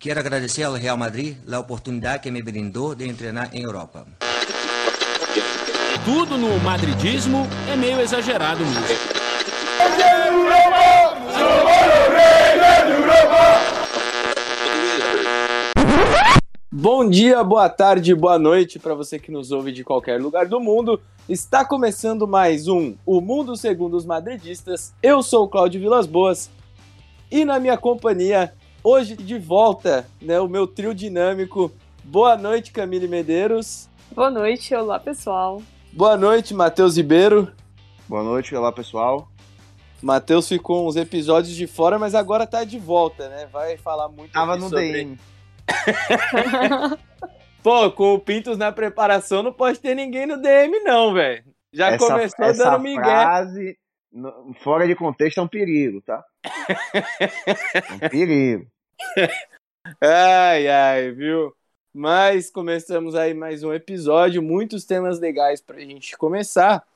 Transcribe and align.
Quero 0.00 0.18
agradecer 0.18 0.62
ao 0.62 0.72
Real 0.72 0.96
Madrid 0.96 1.36
a 1.52 1.58
oportunidade 1.58 2.22
que 2.22 2.30
me 2.30 2.42
brindou 2.42 2.94
de 2.94 3.12
treinar 3.12 3.54
em 3.54 3.64
Europa. 3.64 4.06
Tudo 6.06 6.38
no 6.38 6.58
madridismo 6.60 7.46
é 7.70 7.76
meio 7.76 8.00
exagerado 8.00 8.64
mesmo. 8.64 8.80
Bom 16.72 17.10
dia, 17.10 17.44
boa 17.44 17.68
tarde, 17.68 18.14
boa 18.14 18.38
noite 18.38 18.78
para 18.78 18.94
você 18.94 19.18
que 19.18 19.30
nos 19.30 19.52
ouve 19.52 19.70
de 19.70 19.84
qualquer 19.84 20.18
lugar 20.18 20.46
do 20.46 20.58
mundo. 20.58 20.98
Está 21.28 21.62
começando 21.62 22.26
mais 22.26 22.68
um 22.68 22.94
O 23.04 23.20
Mundo 23.20 23.54
Segundo 23.54 23.98
os 23.98 24.06
Madridistas. 24.06 24.94
Eu 25.02 25.22
sou 25.22 25.44
o 25.44 25.48
Cláudio 25.48 25.78
Vilas 25.78 26.06
Boas 26.06 26.48
e 27.30 27.44
na 27.44 27.60
minha 27.60 27.76
companhia 27.76 28.54
Hoje 28.82 29.14
de 29.14 29.38
volta, 29.38 30.08
né, 30.22 30.40
o 30.40 30.48
meu 30.48 30.66
trio 30.66 30.94
dinâmico. 30.94 31.70
Boa 32.02 32.34
noite, 32.34 32.72
Camille 32.72 33.06
Medeiros. 33.06 33.90
Boa 34.12 34.30
noite, 34.30 34.74
olá 34.74 34.98
pessoal. 34.98 35.62
Boa 35.92 36.16
noite, 36.16 36.54
Matheus 36.54 36.96
Ribeiro. 36.96 37.52
Boa 38.08 38.22
noite, 38.22 38.54
olá 38.56 38.72
pessoal. 38.72 39.28
Matheus 40.02 40.48
ficou 40.48 40.88
uns 40.88 40.96
episódios 40.96 41.54
de 41.54 41.66
fora, 41.66 41.98
mas 41.98 42.14
agora 42.14 42.46
tá 42.46 42.64
de 42.64 42.78
volta, 42.78 43.28
né? 43.28 43.46
Vai 43.52 43.76
falar 43.76 44.08
muito 44.08 44.32
Tava 44.32 44.56
no 44.56 44.70
sobre... 44.70 44.92
DM. 44.92 45.18
Pô, 47.62 47.90
com 47.90 48.14
o 48.14 48.18
Pintos 48.18 48.56
na 48.56 48.72
preparação 48.72 49.42
não 49.42 49.52
pode 49.52 49.78
ter 49.78 49.94
ninguém 49.94 50.24
no 50.26 50.40
DM 50.40 50.80
não, 50.84 51.12
velho. 51.12 51.44
Já 51.70 51.90
essa, 51.90 51.98
começou 51.98 52.44
essa 52.46 52.64
dando 52.64 52.82
migué. 52.82 53.02
frase, 53.02 53.78
fora 54.62 54.86
de 54.86 54.94
contexto, 54.94 55.38
é 55.38 55.42
um 55.42 55.48
perigo, 55.48 56.00
tá? 56.02 56.24
É 56.42 57.94
um 57.94 58.08
perigo. 58.08 58.66
Ai, 60.00 60.68
ai, 60.68 61.10
viu? 61.10 61.56
Mas 61.92 62.50
começamos 62.50 63.14
aí 63.14 63.32
mais 63.32 63.64
um 63.64 63.72
episódio, 63.72 64.42
muitos 64.42 64.84
temas 64.84 65.18
legais 65.18 65.60
pra 65.60 65.80
gente 65.80 66.16
começar. 66.18 66.86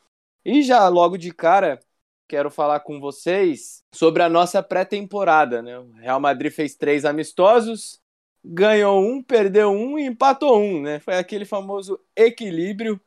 E 0.44 0.62
já 0.62 0.86
logo 0.89 1.16
de 1.16 1.33
cara, 1.33 1.80
quero 2.28 2.50
falar 2.50 2.80
com 2.80 3.00
vocês 3.00 3.83
sobre 3.94 4.22
a 4.22 4.28
nossa 4.28 4.62
pré-temporada, 4.62 5.62
né? 5.62 5.78
O 5.78 5.92
Real 5.92 6.20
Madrid 6.20 6.52
fez 6.52 6.74
três 6.74 7.05
amistosos, 7.05 8.00
ganhou 8.44 9.00
um, 9.00 9.22
perdeu 9.22 9.70
um 9.70 9.98
e 9.98 10.05
empatou 10.05 10.61
um, 10.61 10.83
né? 10.83 11.00
Foi 11.00 11.17
aquele 11.17 11.44
famoso 11.44 11.98
equilíbrio, 12.14 13.00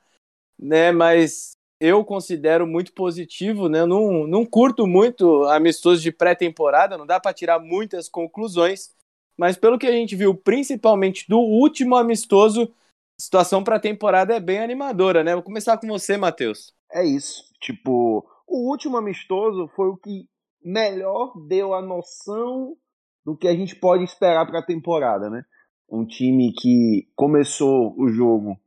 né? 0.58 0.92
Mas 0.92 1.57
eu 1.80 2.04
considero 2.04 2.66
muito 2.66 2.94
positivo, 2.94 3.70
né? 3.70 3.86
Não, 3.86 4.28
não 4.28 4.46
curto 4.46 4.88
muito 4.88 5.44
amistosos 5.46 6.02
de 6.02 6.12
pré-temporada, 6.12 6.98
não 6.98 7.06
dá 7.06 7.20
pra 7.20 7.34
tirar 7.34 7.60
muitas 7.60 8.10
conclusões 8.10 8.96
mas 9.38 9.56
pelo 9.56 9.78
que 9.78 9.86
a 9.86 9.92
gente 9.92 10.16
viu, 10.16 10.34
principalmente 10.34 11.28
do 11.30 11.38
último 11.38 11.96
amistoso, 11.96 12.64
a 12.64 13.22
situação 13.22 13.64
para 13.64 13.76
a 13.76 13.80
temporada 13.80 14.36
é 14.36 14.40
bem 14.40 14.60
animadora, 14.60 15.24
né? 15.24 15.36
Vou 15.36 15.44
começar 15.44 15.78
com 15.78 15.88
você, 15.88 16.18
Matheus. 16.18 16.74
É 16.92 17.06
isso. 17.06 17.44
Tipo, 17.62 18.28
o 18.48 18.70
último 18.70 18.98
amistoso 18.98 19.68
foi 19.76 19.90
o 19.90 19.98
que 19.98 20.28
melhor 20.64 21.34
deu 21.48 21.76
a 21.76 21.82
noção 21.82 22.76
do 23.24 23.38
que 23.38 23.48
a 23.48 23.54
gente 23.54 23.76
pode 23.76 24.04
esperar 24.04 24.46
para 24.48 24.60
a 24.60 24.66
temporada, 24.66 25.30
né? 25.30 25.46
Um 25.90 26.06
time 26.06 26.52
que 26.54 27.08
começou 27.16 27.94
o 27.98 28.10
jogo 28.10 28.60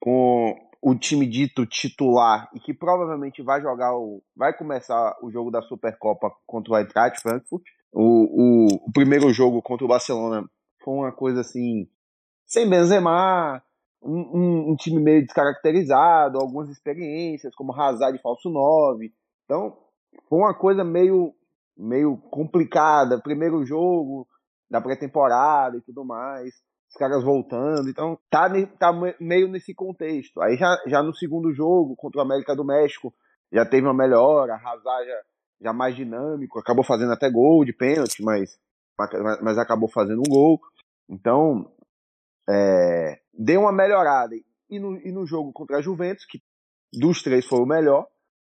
com 0.00 0.54
o 0.86 0.94
time 0.94 1.26
dito 1.26 1.64
titular 1.64 2.50
e 2.54 2.60
que 2.60 2.74
provavelmente 2.74 3.42
vai 3.42 3.62
jogar 3.62 3.96
o 3.96 4.22
vai 4.36 4.52
começar 4.54 5.16
o 5.22 5.30
jogo 5.30 5.50
da 5.50 5.62
Supercopa 5.62 6.30
contra 6.46 6.74
o 6.74 6.76
Eintracht 6.76 7.22
Frankfurt. 7.22 7.62
O, 7.90 8.02
o, 8.02 8.66
o 8.86 8.92
primeiro 8.92 9.32
jogo 9.32 9.62
contra 9.62 9.86
o 9.86 9.88
Barcelona 9.88 10.44
foi 10.84 10.94
uma 10.94 11.10
coisa 11.10 11.40
assim 11.40 11.88
sem 12.44 12.68
Benzema, 12.68 13.62
um, 14.02 14.18
um, 14.18 14.72
um 14.72 14.76
time 14.76 15.00
meio 15.00 15.24
descaracterizado, 15.24 16.38
algumas 16.38 16.68
experiências 16.68 17.54
como 17.54 17.72
Hazard 17.72 18.14
de 18.14 18.22
falso 18.22 18.50
9. 18.50 19.10
Então, 19.46 19.78
foi 20.28 20.38
uma 20.38 20.52
coisa 20.52 20.84
meio 20.84 21.34
meio 21.74 22.18
complicada, 22.30 23.22
primeiro 23.22 23.64
jogo 23.64 24.28
da 24.70 24.82
pré-temporada 24.82 25.78
e 25.78 25.80
tudo 25.80 26.04
mais 26.04 26.54
os 26.94 26.98
caras 26.98 27.24
voltando, 27.24 27.90
então 27.90 28.16
tá, 28.30 28.48
tá 28.78 28.92
me- 28.92 29.16
meio 29.20 29.48
nesse 29.48 29.74
contexto. 29.74 30.40
Aí 30.40 30.56
já, 30.56 30.80
já 30.86 31.02
no 31.02 31.12
segundo 31.12 31.52
jogo, 31.52 31.96
contra 31.96 32.20
o 32.20 32.24
América 32.24 32.54
do 32.54 32.64
México, 32.64 33.12
já 33.52 33.66
teve 33.66 33.84
uma 33.84 33.92
melhora, 33.92 34.54
Hazard 34.54 35.08
já, 35.08 35.22
já 35.60 35.72
mais 35.72 35.96
dinâmico, 35.96 36.58
acabou 36.58 36.84
fazendo 36.84 37.12
até 37.12 37.28
gol 37.28 37.64
de 37.64 37.72
pênalti, 37.72 38.22
mas, 38.22 38.56
mas, 38.96 39.42
mas 39.42 39.58
acabou 39.58 39.88
fazendo 39.88 40.20
um 40.20 40.30
gol. 40.30 40.60
Então, 41.08 41.68
é, 42.48 43.20
deu 43.32 43.62
uma 43.62 43.72
melhorada. 43.72 44.34
E 44.70 44.78
no, 44.78 44.96
e 44.98 45.10
no 45.10 45.26
jogo 45.26 45.52
contra 45.52 45.78
a 45.78 45.82
Juventus, 45.82 46.24
que 46.24 46.40
dos 46.92 47.22
três 47.22 47.44
foi 47.44 47.58
o 47.58 47.66
melhor, 47.66 48.06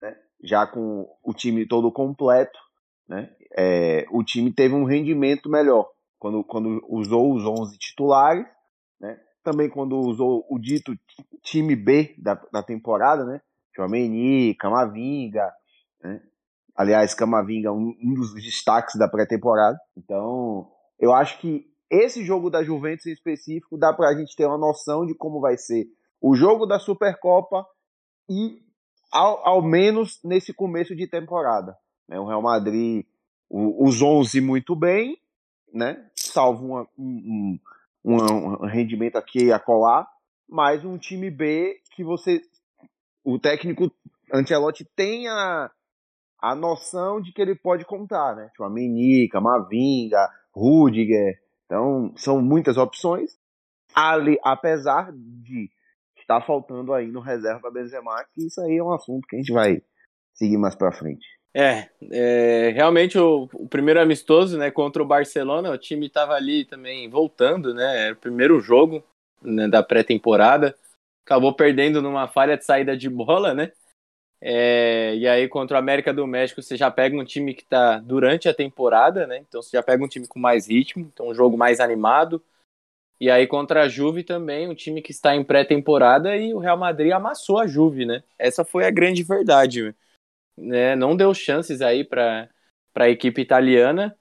né, 0.02 0.16
já 0.42 0.66
com 0.66 1.06
o 1.22 1.34
time 1.34 1.66
todo 1.68 1.92
completo, 1.92 2.58
né, 3.06 3.30
é, 3.56 4.06
o 4.10 4.24
time 4.24 4.52
teve 4.52 4.74
um 4.74 4.84
rendimento 4.84 5.48
melhor 5.50 5.90
quando, 6.20 6.44
quando 6.44 6.84
usou 6.86 7.34
os 7.34 7.44
11 7.44 7.78
titulares, 7.78 8.46
né? 9.00 9.18
Também 9.42 9.70
quando 9.70 9.98
usou 9.98 10.46
o 10.50 10.58
dito 10.58 10.94
time 11.42 11.74
B 11.74 12.14
da, 12.18 12.34
da 12.52 12.62
temporada, 12.62 13.24
né? 13.24 13.40
Chouameni, 13.74 14.54
Camavinga, 14.54 15.50
né? 16.04 16.22
Aliás, 16.76 17.14
Camavinga 17.14 17.72
um, 17.72 17.96
um 18.02 18.14
dos 18.14 18.34
destaques 18.34 18.96
da 18.98 19.08
pré-temporada. 19.08 19.78
Então, 19.96 20.70
eu 20.98 21.12
acho 21.14 21.40
que 21.40 21.66
esse 21.90 22.22
jogo 22.22 22.50
da 22.50 22.62
Juventus 22.62 23.06
em 23.06 23.12
específico 23.12 23.78
dá 23.78 23.92
pra 23.92 24.14
gente 24.14 24.36
ter 24.36 24.46
uma 24.46 24.58
noção 24.58 25.06
de 25.06 25.14
como 25.14 25.40
vai 25.40 25.56
ser 25.56 25.86
o 26.20 26.36
jogo 26.36 26.66
da 26.66 26.78
Supercopa 26.78 27.66
e 28.28 28.62
ao, 29.10 29.46
ao 29.48 29.62
menos 29.62 30.20
nesse 30.22 30.52
começo 30.52 30.94
de 30.94 31.08
temporada. 31.08 31.76
Né? 32.06 32.20
O 32.20 32.26
Real 32.26 32.42
Madrid, 32.42 33.04
o, 33.48 33.86
os 33.86 34.02
11 34.02 34.40
muito 34.40 34.76
bem, 34.76 35.19
né? 35.72 36.08
Salvo 36.14 36.66
uma, 36.66 36.88
um, 36.98 37.58
um, 38.04 38.14
um 38.14 38.66
rendimento 38.66 39.16
aqui 39.16 39.52
a 39.52 39.58
colar, 39.58 40.08
mas 40.48 40.84
um 40.84 40.98
time 40.98 41.30
B 41.30 41.80
que 41.94 42.04
você, 42.04 42.40
o 43.24 43.38
técnico 43.38 43.92
Ancelotti 44.32 44.84
tem 44.96 45.28
a, 45.28 45.70
a 46.40 46.54
noção 46.54 47.20
de 47.20 47.32
que 47.32 47.42
ele 47.42 47.54
pode 47.54 47.84
contar, 47.84 48.36
né? 48.36 48.48
Tipo, 48.48 48.64
a 48.64 48.70
Menica, 48.70 49.40
Mavinga, 49.40 50.28
Rudiger, 50.52 51.38
então 51.66 52.12
são 52.16 52.40
muitas 52.40 52.76
opções. 52.76 53.38
Ali, 53.94 54.38
apesar 54.44 55.12
de 55.12 55.68
estar 56.16 56.40
faltando 56.46 56.92
aí 56.92 57.08
no 57.08 57.20
reserva 57.20 57.70
Benzema, 57.70 58.24
que 58.32 58.46
isso 58.46 58.60
aí 58.60 58.76
é 58.76 58.82
um 58.82 58.92
assunto 58.92 59.26
que 59.26 59.36
a 59.36 59.38
gente 59.38 59.52
vai 59.52 59.82
seguir 60.32 60.58
mais 60.58 60.76
para 60.76 60.92
frente. 60.92 61.26
É, 61.52 61.88
é, 62.12 62.70
realmente 62.70 63.18
o, 63.18 63.48
o, 63.52 63.68
primeiro 63.68 64.00
amistoso, 64.00 64.56
né, 64.56 64.70
contra 64.70 65.02
o 65.02 65.06
Barcelona, 65.06 65.70
o 65.70 65.78
time 65.78 66.06
estava 66.06 66.34
ali 66.34 66.64
também 66.64 67.08
voltando, 67.08 67.74
né, 67.74 68.06
era 68.06 68.14
o 68.14 68.18
primeiro 68.18 68.60
jogo 68.60 69.04
né, 69.42 69.66
da 69.66 69.82
pré-temporada, 69.82 70.76
acabou 71.24 71.52
perdendo 71.52 72.00
numa 72.00 72.28
falha 72.28 72.56
de 72.56 72.64
saída 72.64 72.96
de 72.96 73.08
bola, 73.08 73.52
né, 73.52 73.72
é, 74.40 75.16
e 75.16 75.26
aí 75.26 75.48
contra 75.48 75.76
o 75.76 75.80
América 75.80 76.14
do 76.14 76.24
México 76.24 76.62
você 76.62 76.76
já 76.76 76.88
pega 76.88 77.16
um 77.18 77.24
time 77.24 77.52
que 77.52 77.62
está 77.62 77.98
durante 77.98 78.48
a 78.48 78.54
temporada, 78.54 79.26
né, 79.26 79.38
então 79.38 79.60
você 79.60 79.76
já 79.76 79.82
pega 79.82 80.04
um 80.04 80.08
time 80.08 80.28
com 80.28 80.38
mais 80.38 80.68
ritmo, 80.68 81.10
então 81.12 81.28
um 81.30 81.34
jogo 81.34 81.58
mais 81.58 81.80
animado, 81.80 82.40
e 83.20 83.28
aí 83.28 83.46
contra 83.48 83.82
a 83.82 83.88
Juve 83.88 84.22
também, 84.22 84.68
um 84.68 84.74
time 84.74 85.02
que 85.02 85.10
está 85.10 85.34
em 85.34 85.42
pré-temporada 85.42 86.36
e 86.36 86.54
o 86.54 86.58
Real 86.58 86.78
Madrid 86.78 87.10
amassou 87.10 87.58
a 87.58 87.66
Juve, 87.66 88.06
né, 88.06 88.22
essa 88.38 88.64
foi 88.64 88.86
a 88.86 88.90
grande 88.90 89.24
verdade, 89.24 89.82
né, 89.82 89.94
não 90.96 91.16
deu 91.16 91.32
chances 91.34 91.80
aí 91.80 92.04
para 92.04 92.48
a 92.94 93.08
equipe 93.08 93.40
italiana. 93.40 94.16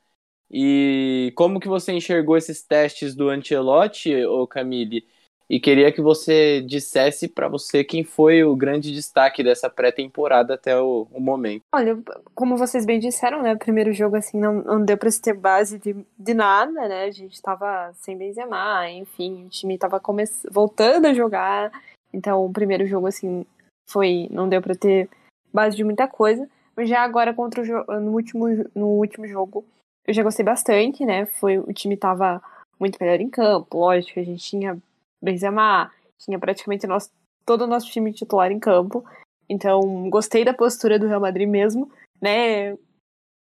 E 0.51 1.31
como 1.35 1.59
que 1.59 1.67
você 1.67 1.91
enxergou 1.91 2.35
esses 2.35 2.63
testes 2.63 3.13
do 3.13 3.29
Ancelotti, 3.29 4.11
Camille? 4.49 5.05
E 5.49 5.59
queria 5.59 5.91
que 5.91 5.99
você 5.99 6.61
dissesse 6.61 7.27
para 7.27 7.47
você 7.47 7.83
quem 7.83 8.03
foi 8.03 8.43
o 8.43 8.55
grande 8.55 8.91
destaque 8.93 9.43
dessa 9.43 9.67
pré-temporada 9.67 10.53
até 10.53 10.79
o, 10.79 11.07
o, 11.11 11.19
momento. 11.19 11.63
Olha, 11.73 11.97
como 12.35 12.55
vocês 12.55 12.85
bem 12.85 12.99
disseram, 12.99 13.41
né? 13.41 13.53
O 13.53 13.57
primeiro 13.57 13.91
jogo, 13.91 14.15
assim, 14.15 14.39
não, 14.39 14.61
não 14.61 14.85
deu 14.85 14.95
para 14.95 15.09
se 15.09 15.19
ter 15.19 15.33
base 15.33 15.79
de, 15.79 15.95
de 16.19 16.33
nada, 16.35 16.87
né? 16.87 17.05
A 17.05 17.11
gente 17.11 17.41
tava 17.41 17.91
sem 17.95 18.15
Benzema, 18.15 18.87
enfim, 18.91 19.45
o 19.45 19.49
time 19.49 19.75
tava 19.75 19.99
come... 19.99 20.23
voltando 20.51 21.07
a 21.07 21.15
jogar. 21.15 21.71
Então, 22.13 22.45
o 22.45 22.53
primeiro 22.53 22.85
jogo, 22.85 23.07
assim, 23.07 23.43
foi... 23.89 24.27
Não 24.29 24.47
deu 24.47 24.61
para 24.61 24.75
ter 24.75 25.09
base 25.53 25.75
de 25.75 25.83
muita 25.83 26.07
coisa. 26.07 26.49
Mas 26.75 26.87
já 26.89 27.01
agora 27.01 27.33
contra 27.33 27.61
o 27.61 27.99
no 27.99 28.11
último, 28.13 28.45
no 28.73 28.87
último 28.87 29.27
jogo, 29.27 29.65
eu 30.07 30.13
já 30.13 30.23
gostei 30.23 30.45
bastante, 30.45 31.05
né? 31.05 31.25
Foi, 31.25 31.57
o 31.57 31.73
time 31.73 31.97
tava 31.97 32.41
muito 32.79 32.97
melhor 33.01 33.19
em 33.19 33.29
campo, 33.29 33.77
lógico, 33.77 34.19
a 34.19 34.23
gente 34.23 34.43
tinha 34.43 34.77
Benzema, 35.21 35.91
tinha 36.17 36.39
praticamente 36.39 36.87
nosso, 36.87 37.11
todo 37.45 37.63
o 37.63 37.67
nosso 37.67 37.91
time 37.91 38.13
titular 38.13 38.51
em 38.51 38.59
campo. 38.59 39.03
Então, 39.49 40.09
gostei 40.09 40.45
da 40.45 40.53
postura 40.53 40.97
do 40.97 41.07
Real 41.07 41.19
Madrid 41.19 41.47
mesmo, 41.49 41.91
né? 42.21 42.77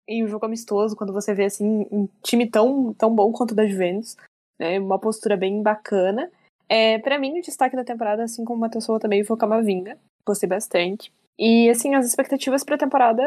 Em 0.06 0.22
um 0.24 0.28
jogo 0.28 0.46
amistoso, 0.46 0.94
quando 0.94 1.12
você 1.12 1.34
vê 1.34 1.46
assim 1.46 1.86
um 1.90 2.06
time 2.22 2.48
tão, 2.48 2.92
tão 2.94 3.14
bom 3.14 3.32
quanto 3.32 3.52
o 3.52 3.54
da 3.54 3.66
Juventus. 3.66 4.16
né? 4.58 4.78
Uma 4.78 4.98
postura 4.98 5.36
bem 5.36 5.62
bacana. 5.62 6.30
É, 6.68 6.98
para 6.98 7.18
mim, 7.18 7.38
o 7.38 7.42
destaque 7.42 7.74
da 7.74 7.84
temporada, 7.84 8.22
assim 8.22 8.44
como 8.44 8.58
o 8.58 8.60
Matheus 8.60 8.86
também, 9.00 9.24
foi 9.24 9.34
o 9.34 9.38
Camavinga. 9.38 9.98
Gostei 10.26 10.48
bastante. 10.48 11.12
E, 11.38 11.68
assim, 11.70 11.94
as 11.94 12.06
expectativas 12.06 12.64
pra 12.64 12.78
temporada 12.78 13.22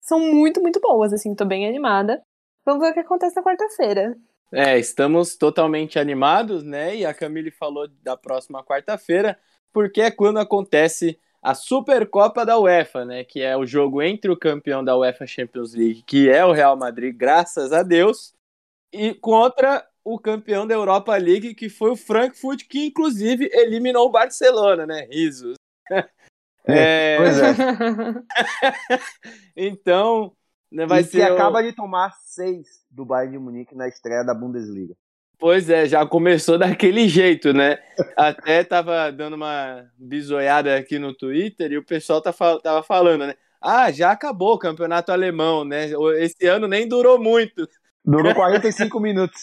são 0.00 0.20
muito, 0.20 0.60
muito 0.60 0.80
boas, 0.80 1.12
assim, 1.12 1.34
tô 1.34 1.44
bem 1.44 1.66
animada. 1.66 2.22
Vamos 2.64 2.82
ver 2.82 2.90
o 2.90 2.94
que 2.94 3.00
acontece 3.00 3.36
na 3.36 3.42
quarta-feira. 3.42 4.16
É, 4.52 4.78
estamos 4.78 5.36
totalmente 5.36 5.98
animados, 5.98 6.62
né? 6.62 6.96
E 6.96 7.04
a 7.04 7.12
Camille 7.12 7.50
falou 7.50 7.86
da 8.02 8.16
próxima 8.16 8.64
quarta-feira, 8.64 9.38
porque 9.72 10.00
é 10.00 10.10
quando 10.10 10.38
acontece 10.38 11.18
a 11.42 11.54
Supercopa 11.54 12.44
da 12.44 12.58
UEFA, 12.58 13.04
né? 13.04 13.24
Que 13.24 13.42
é 13.42 13.56
o 13.56 13.66
jogo 13.66 14.02
entre 14.02 14.30
o 14.30 14.36
campeão 14.36 14.82
da 14.82 14.96
UEFA 14.96 15.26
Champions 15.26 15.74
League, 15.74 16.02
que 16.02 16.28
é 16.30 16.44
o 16.44 16.52
Real 16.52 16.76
Madrid, 16.76 17.14
graças 17.14 17.72
a 17.72 17.82
Deus, 17.82 18.32
e 18.92 19.12
contra 19.14 19.86
o 20.02 20.18
campeão 20.18 20.66
da 20.66 20.74
Europa 20.74 21.14
League, 21.16 21.54
que 21.54 21.68
foi 21.68 21.90
o 21.90 21.96
Frankfurt, 21.96 22.66
que 22.66 22.86
inclusive 22.86 23.50
eliminou 23.52 24.06
o 24.06 24.10
Barcelona, 24.10 24.86
né? 24.86 25.06
Risos. 25.10 25.56
É, 26.68 27.16
pois 27.16 27.40
é. 27.40 27.54
então, 29.56 30.32
né, 30.70 30.86
vai 30.86 31.00
e 31.00 31.04
ser. 31.04 31.18
que 31.18 31.22
acaba 31.22 31.62
de 31.62 31.72
tomar 31.72 32.12
seis 32.24 32.84
do 32.90 33.04
Bayern 33.04 33.32
de 33.32 33.42
Munique 33.42 33.74
na 33.74 33.88
estreia 33.88 34.22
da 34.22 34.34
Bundesliga. 34.34 34.94
Pois 35.38 35.70
é, 35.70 35.86
já 35.86 36.04
começou 36.04 36.58
daquele 36.58 37.08
jeito, 37.08 37.52
né? 37.52 37.78
Até 38.16 38.64
tava 38.64 39.10
dando 39.10 39.34
uma 39.34 39.88
bisoiada 39.96 40.76
aqui 40.76 40.98
no 40.98 41.14
Twitter 41.14 41.72
e 41.72 41.78
o 41.78 41.84
pessoal 41.84 42.20
tá 42.20 42.34
tava 42.62 42.82
falando, 42.82 43.26
né? 43.26 43.34
Ah, 43.60 43.90
já 43.90 44.10
acabou 44.10 44.54
o 44.54 44.58
campeonato 44.58 45.10
alemão, 45.10 45.64
né? 45.64 45.86
Esse 46.18 46.46
ano 46.46 46.68
nem 46.68 46.86
durou 46.86 47.18
muito. 47.18 47.68
Durou 48.04 48.32
45 48.34 49.00
minutos. 49.00 49.40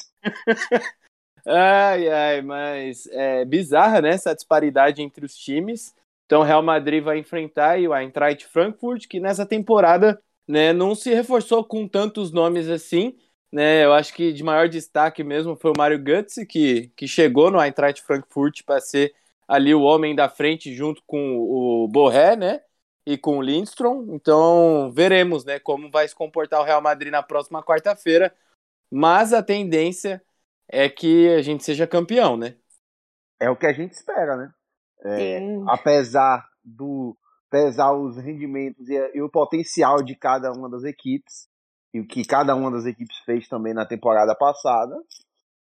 Ai, 1.46 2.10
ai, 2.10 2.42
mas 2.42 3.08
é 3.12 3.46
bizarra, 3.46 4.02
né? 4.02 4.10
Essa 4.10 4.34
disparidade 4.34 5.02
entre 5.02 5.26
os 5.26 5.36
times. 5.36 5.94
Então, 6.26 6.42
o 6.42 6.44
Real 6.44 6.64
Madrid 6.64 7.04
vai 7.04 7.20
enfrentar 7.20 7.80
o 7.80 7.96
Eintracht 7.96 8.46
Frankfurt, 8.48 9.08
que 9.08 9.20
nessa 9.20 9.46
temporada 9.46 10.22
né, 10.48 10.74
não 10.74 10.96
se 10.96 11.14
reforçou 11.14 11.64
com 11.64 11.88
tantos 11.88 12.32
nomes 12.32 12.68
assim. 12.68 13.18
Né, 13.52 13.86
eu 13.86 13.94
acho 13.94 14.14
que 14.14 14.34
de 14.34 14.44
maior 14.44 14.68
destaque 14.68 15.24
mesmo 15.24 15.56
foi 15.56 15.72
o 15.72 15.78
Mário 15.78 15.98
Götze, 15.98 16.46
que, 16.46 16.92
que 16.96 17.08
chegou 17.08 17.50
no 17.50 17.62
Eintracht 17.62 18.02
Frankfurt 18.02 18.64
para 18.66 18.82
ser 18.82 19.14
ali 19.48 19.74
o 19.74 19.82
homem 19.82 20.16
da 20.16 20.28
frente 20.28 20.74
junto 20.74 21.02
com 21.06 21.38
o 21.38 21.88
Borré, 21.88 22.36
né? 22.36 22.62
E 23.06 23.18
com 23.18 23.38
o 23.38 23.42
Lindstrom. 23.42 24.08
Então, 24.10 24.92
veremos, 24.92 25.46
né, 25.46 25.60
como 25.60 25.92
vai 25.92 26.08
se 26.08 26.16
comportar 26.16 26.60
o 26.60 26.64
Real 26.64 26.82
Madrid 26.82 27.12
na 27.12 27.22
próxima 27.22 27.64
quarta-feira. 27.64 28.34
Mas 28.92 29.32
a 29.32 29.44
tendência 29.44 30.24
é 30.68 30.90
que 30.90 31.30
a 31.30 31.42
gente 31.42 31.64
seja 31.64 31.88
campeão, 31.88 32.36
né? 32.36 32.56
É 33.40 33.50
o 33.50 33.56
que 33.56 33.68
a 33.68 33.74
gente 33.74 33.94
espera, 33.94 34.36
né? 34.36 34.54
É, 35.06 35.40
apesar 35.68 36.44
do 36.64 37.16
pesar 37.50 37.94
os 37.94 38.18
rendimentos 38.18 38.90
e, 38.90 38.96
e 39.14 39.22
o 39.22 39.30
potencial 39.30 40.04
de 40.04 40.16
cada 40.16 40.52
uma 40.52 40.70
das 40.70 40.84
equipes 40.84 41.48
e 41.94 42.00
o 42.00 42.08
que 42.08 42.26
cada 42.26 42.56
uma 42.56 42.72
das 42.72 42.86
equipes 42.86 43.18
fez 43.20 43.48
também 43.48 43.74
na 43.74 43.86
temporada 43.86 44.36
passada, 44.36 44.96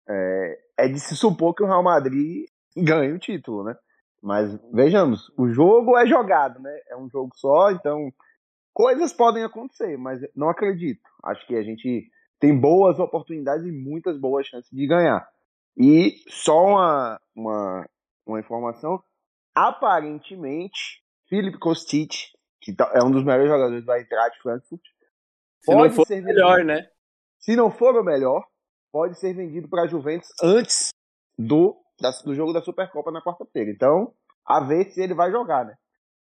é, 0.10 0.60
é 0.80 0.88
de 0.88 1.00
se 1.00 1.16
supor 1.16 1.54
que 1.54 1.62
o 1.62 1.68
Real 1.68 1.84
Madrid 1.84 2.46
ganhe 2.76 3.12
o 3.12 3.20
título, 3.20 3.64
né? 3.64 3.76
Mas 4.22 4.58
vejamos, 4.74 5.32
o 5.38 5.50
jogo 5.50 5.98
é 5.98 6.08
jogado, 6.08 6.60
né? 6.60 6.76
É 6.90 6.98
um 6.98 7.10
jogo 7.10 7.32
só, 7.36 7.72
então 7.72 8.12
coisas 8.74 9.14
podem 9.14 9.44
acontecer, 9.44 9.98
mas 9.98 10.22
não 10.36 10.50
acredito. 10.50 11.02
Acho 11.24 11.46
que 11.46 11.56
a 11.56 11.62
gente 11.62 12.10
tem 12.40 12.58
boas 12.58 12.98
oportunidades 13.00 13.66
e 13.66 13.72
muitas 13.72 14.18
boas 14.18 14.48
chances 14.48 14.72
de 14.72 14.88
ganhar. 14.88 15.28
E 15.78 16.16
só 16.30 16.66
uma, 16.66 17.22
uma, 17.36 17.90
uma 18.26 18.40
informação: 18.40 19.04
aparentemente, 19.56 21.02
Felipe 21.28 21.58
Kostic, 21.58 22.14
que 22.62 22.74
tá- 22.74 22.92
é 22.94 23.04
um 23.04 23.12
dos 23.12 23.24
melhores 23.24 23.50
jogadores 23.50 23.86
do 23.86 23.92
Eintracht 23.94 24.42
Frankfurt, 24.42 24.82
Se 25.62 25.72
não 25.72 25.78
pode 25.80 25.96
for 25.96 26.08
ser 26.08 26.22
melhor, 26.22 26.64
né? 26.64 26.88
se 27.40 27.56
não 27.56 27.70
for 27.72 27.96
o 27.96 28.04
melhor, 28.04 28.46
pode 28.92 29.18
ser 29.20 29.34
vendido 29.34 29.68
para 29.68 29.84
a 29.84 29.88
Juventus 29.88 30.30
antes 30.42 30.90
do, 31.38 31.76
da- 32.00 32.12
do 32.24 32.34
jogo 32.36 32.54
da 32.54 32.62
Supercopa 32.62 33.12
na 33.12 33.22
quarta-feira. 33.22 33.70
Então, 33.72 34.14
a 34.46 34.60
ver 34.62 34.92
se 34.92 35.02
ele 35.02 35.14
vai 35.14 35.32
jogar, 35.32 35.66
né? 35.66 35.76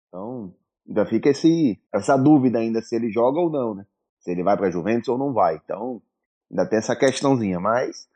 Então, 0.08 0.54
ainda 0.86 1.06
fica 1.06 1.28
esse, 1.30 1.80
essa 1.92 2.16
dúvida 2.16 2.58
ainda 2.58 2.80
se 2.82 2.94
ele 2.96 3.10
joga 3.10 3.38
ou 3.40 3.50
não, 3.50 3.74
né? 3.74 3.86
Se 4.20 4.30
ele 4.30 4.42
vai 4.42 4.56
para 4.56 4.66
a 4.66 4.70
Juventus 4.70 5.08
ou 5.08 5.18
não 5.18 5.32
vai. 5.32 5.56
Então, 5.56 6.02
ainda 6.50 6.66
tem 6.68 6.78
essa 6.78 6.96
questãozinha. 6.96 7.60
Mas, 7.60 8.08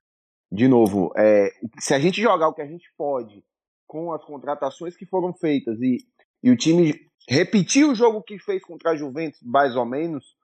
de 0.50 0.68
novo, 0.68 1.12
é, 1.16 1.50
se 1.78 1.94
a 1.94 1.98
gente 1.98 2.20
jogar 2.20 2.48
o 2.48 2.54
que 2.54 2.62
a 2.62 2.66
gente 2.66 2.92
pode 2.96 3.44
com 3.92 4.10
as 4.10 4.24
contratações 4.24 4.96
que 4.96 5.04
foram 5.04 5.34
feitas 5.34 5.78
e, 5.82 5.98
e 6.42 6.50
o 6.50 6.56
time 6.56 6.98
repetir 7.28 7.84
o 7.84 7.94
jogo 7.94 8.22
que 8.22 8.38
fez 8.38 8.64
contra 8.64 8.92
a 8.92 8.96
Juventus, 8.96 9.38
mais 9.42 9.76
ou 9.76 9.84
menos, 9.84 10.34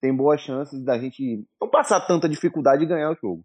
tem 0.00 0.14
boas 0.14 0.40
chances 0.40 0.80
da 0.84 0.96
gente 0.96 1.44
não 1.60 1.68
passar 1.68 2.00
tanta 2.02 2.28
dificuldade 2.28 2.84
e 2.84 2.86
ganhar 2.86 3.10
o 3.10 3.16
jogo. 3.20 3.44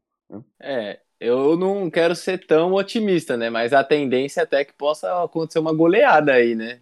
É, 0.61 0.99
eu 1.19 1.57
não 1.57 1.89
quero 1.89 2.15
ser 2.15 2.45
tão 2.45 2.73
otimista, 2.73 3.35
né? 3.35 3.49
Mas 3.49 3.73
a 3.73 3.83
tendência 3.83 4.43
até 4.43 4.63
que 4.63 4.73
possa 4.73 5.23
acontecer 5.23 5.57
uma 5.57 5.73
goleada 5.73 6.33
aí, 6.33 6.53
né? 6.53 6.79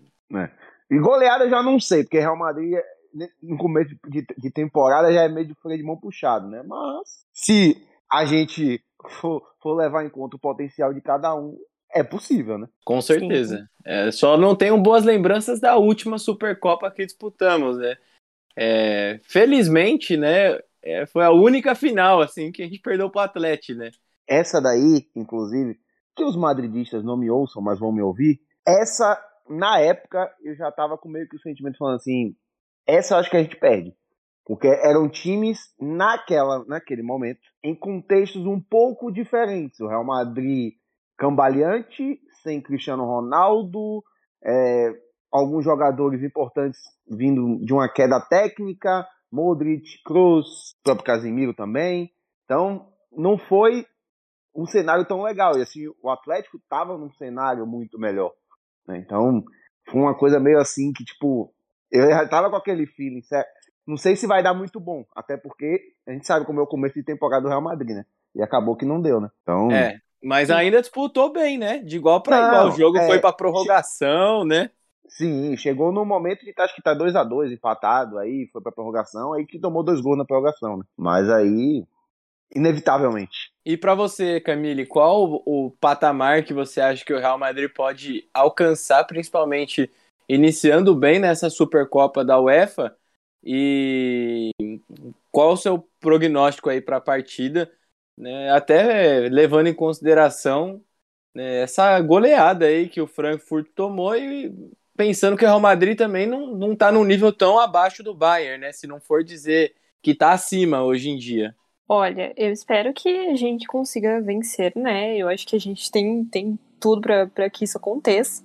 E 0.91 0.99
goleada 0.99 1.49
já 1.49 1.63
não 1.63 1.79
sei, 1.79 2.03
porque 2.03 2.19
Real 2.19 2.37
Madrid 2.37 2.73
é- 2.73 3.29
no 3.41 3.57
começo 3.57 3.95
de, 4.09 4.25
de 4.37 4.51
temporada 4.51 5.13
já 5.13 5.21
é 5.21 5.29
meio 5.29 5.47
de 5.47 5.55
freio 5.55 5.77
de 5.77 5.85
mão 5.85 5.95
puxado, 5.97 6.49
né? 6.49 6.61
Mas 6.61 7.25
se 7.31 7.81
a 8.11 8.25
gente 8.25 8.83
for, 9.21 9.41
for 9.61 9.75
levar 9.75 10.03
em 10.03 10.09
conta 10.09 10.35
o 10.35 10.39
potencial 10.39 10.93
de 10.93 10.99
cada 10.99 11.33
um, 11.33 11.57
é 11.95 12.03
possível, 12.03 12.57
né? 12.57 12.67
Com 12.83 13.01
certeza. 13.01 13.67
É, 13.83 14.11
só 14.11 14.37
não 14.37 14.55
tenho 14.55 14.77
boas 14.77 15.03
lembranças 15.03 15.59
da 15.59 15.77
última 15.77 16.17
Supercopa 16.17 16.91
que 16.91 17.05
disputamos, 17.05 17.77
né? 17.77 17.95
É, 18.57 19.19
felizmente, 19.23 20.15
né? 20.15 20.59
é, 20.85 21.05
foi 21.07 21.25
a 21.25 21.31
única 21.31 21.73
final, 21.73 22.21
assim, 22.21 22.51
que 22.51 22.61
a 22.61 22.65
gente 22.65 22.79
perdeu 22.79 23.09
pro 23.09 23.21
Atlético, 23.21 23.79
né? 23.79 23.89
Essa 24.27 24.61
daí, 24.61 25.09
inclusive, 25.15 25.79
que 26.15 26.23
os 26.23 26.35
madridistas 26.35 27.03
não 27.03 27.17
me 27.17 27.29
ouçam, 27.29 27.61
mas 27.61 27.79
vão 27.79 27.91
me 27.91 28.03
ouvir, 28.03 28.39
essa, 28.65 29.19
na 29.49 29.79
época, 29.79 30.31
eu 30.43 30.55
já 30.55 30.71
tava 30.71 30.97
com 30.97 31.09
meio 31.09 31.27
que 31.27 31.35
o 31.35 31.41
sentimento 31.41 31.77
falando 31.77 31.95
assim, 31.95 32.35
essa 32.85 33.15
eu 33.15 33.19
acho 33.19 33.29
que 33.31 33.37
a 33.37 33.41
gente 33.41 33.57
perde. 33.57 33.93
Porque 34.45 34.67
eram 34.67 35.09
times 35.09 35.59
naquela, 35.79 36.63
naquele 36.65 37.01
momento, 37.01 37.39
em 37.63 37.73
contextos 37.73 38.45
um 38.45 38.61
pouco 38.61 39.11
diferentes. 39.11 39.79
O 39.79 39.87
Real 39.87 40.05
Madrid 40.05 40.73
cambaleante, 41.17 42.19
sem 42.43 42.61
Cristiano 42.61 43.05
Ronaldo, 43.05 44.03
é, 44.43 44.93
alguns 45.31 45.63
jogadores 45.63 46.21
importantes 46.23 46.79
vindo 47.09 47.63
de 47.65 47.73
uma 47.73 47.89
queda 47.89 48.19
técnica, 48.21 49.07
Modric, 49.31 50.01
Kroos, 50.03 50.75
próprio 50.83 51.05
Casemiro 51.05 51.53
também. 51.53 52.11
Então, 52.45 52.87
não 53.11 53.37
foi 53.37 53.85
um 54.55 54.65
cenário 54.65 55.05
tão 55.05 55.21
legal. 55.21 55.57
E 55.57 55.61
assim, 55.61 55.87
o 56.01 56.09
Atlético 56.09 56.57
estava 56.57 56.97
num 56.97 57.11
cenário 57.11 57.65
muito 57.65 57.99
melhor. 57.99 58.31
né? 58.87 58.97
Então, 58.97 59.43
foi 59.89 59.99
uma 59.99 60.17
coisa 60.17 60.39
meio 60.39 60.59
assim 60.59 60.91
que, 60.93 61.03
tipo, 61.03 61.53
eu 61.91 62.09
já 62.09 62.27
tava 62.27 62.49
com 62.49 62.55
aquele 62.55 62.85
feeling, 62.85 63.21
certo? 63.23 63.49
Não 63.87 63.97
sei 63.97 64.15
se 64.15 64.25
vai 64.25 64.41
dar 64.41 64.53
muito 64.53 64.79
bom, 64.79 65.05
até 65.15 65.37
porque 65.37 65.79
a 66.07 66.11
gente 66.11 66.25
sabe 66.25 66.45
como 66.45 66.59
é 66.59 66.63
o 66.63 66.67
começo 66.67 66.95
de 66.95 67.03
temporada 67.03 67.43
do 67.43 67.49
Real 67.49 67.61
Madrid, 67.61 67.95
né? 67.95 68.05
E 68.33 68.41
acabou 68.41 68.75
que 68.75 68.85
não 68.85 69.01
deu, 69.01 69.21
né? 69.21 69.29
Então, 69.43 69.69
É, 69.71 69.99
mas 70.25 70.49
ainda 70.49 70.81
disputou 70.81 71.31
bem, 71.31 71.57
né? 71.57 71.77
De 71.77 71.97
igual 71.97 72.21
para 72.21 72.47
igual. 72.47 72.67
O 72.69 72.71
jogo 72.71 72.97
é, 72.97 73.05
foi 73.05 73.19
pra 73.19 73.31
prorrogação, 73.31 74.43
né? 74.43 74.71
sim, 75.07 75.55
chegou 75.55 75.91
no 75.91 76.03
momento 76.03 76.43
de 76.43 76.53
acho 76.57 76.75
que 76.75 76.81
tá 76.81 76.93
2 76.93 77.15
a 77.15 77.23
2 77.23 77.51
empatado, 77.51 78.17
aí 78.17 78.49
foi 78.51 78.61
pra 78.61 78.71
prorrogação, 78.71 79.33
aí 79.33 79.45
que 79.45 79.59
tomou 79.59 79.83
dois 79.83 80.01
gols 80.01 80.17
na 80.17 80.25
prorrogação, 80.25 80.77
né? 80.77 80.83
Mas 80.97 81.29
aí, 81.29 81.85
inevitavelmente. 82.53 83.51
E 83.63 83.77
pra 83.77 83.93
você, 83.93 84.41
Camille, 84.41 84.85
qual 84.85 85.43
o, 85.45 85.67
o 85.67 85.71
patamar 85.79 86.43
que 86.43 86.53
você 86.53 86.81
acha 86.81 87.05
que 87.05 87.13
o 87.13 87.19
Real 87.19 87.37
Madrid 87.37 87.71
pode 87.71 88.27
alcançar, 88.33 89.03
principalmente 89.05 89.89
iniciando 90.27 90.95
bem 90.95 91.19
nessa 91.19 91.49
Supercopa 91.49 92.25
da 92.25 92.39
UEFA? 92.39 92.95
E 93.43 94.49
qual 95.31 95.53
o 95.53 95.57
seu 95.57 95.87
prognóstico 95.99 96.69
aí 96.69 96.81
para 96.81 96.97
a 96.97 97.01
partida, 97.01 97.71
né? 98.17 98.49
Até 98.51 99.27
levando 99.29 99.67
em 99.67 99.73
consideração 99.73 100.81
né, 101.33 101.61
essa 101.61 101.99
goleada 102.01 102.65
aí 102.65 102.87
que 102.87 103.01
o 103.01 103.07
Frankfurt 103.07 103.67
tomou 103.75 104.15
e 104.15 104.53
pensando 104.95 105.37
que 105.37 105.43
o 105.43 105.47
Real 105.47 105.59
Madrid 105.59 105.97
também 105.97 106.25
não, 106.25 106.55
não 106.55 106.75
tá 106.75 106.91
num 106.91 107.03
nível 107.03 107.31
tão 107.33 107.59
abaixo 107.59 108.01
do 108.01 108.13
Bayern, 108.13 108.59
né? 108.59 108.71
Se 108.71 108.87
não 108.87 108.99
for 108.99 109.23
dizer 109.23 109.75
que 110.01 110.15
tá 110.15 110.31
acima 110.31 110.83
hoje 110.83 111.09
em 111.09 111.17
dia. 111.17 111.55
Olha, 111.87 112.33
eu 112.35 112.51
espero 112.51 112.93
que 112.93 113.09
a 113.09 113.35
gente 113.35 113.67
consiga 113.67 114.21
vencer, 114.21 114.71
né? 114.75 115.15
Eu 115.17 115.27
acho 115.27 115.45
que 115.45 115.55
a 115.55 115.59
gente 115.59 115.91
tem, 115.91 116.25
tem 116.25 116.57
tudo 116.79 117.01
para 117.01 117.49
que 117.49 117.65
isso 117.65 117.77
aconteça. 117.77 118.43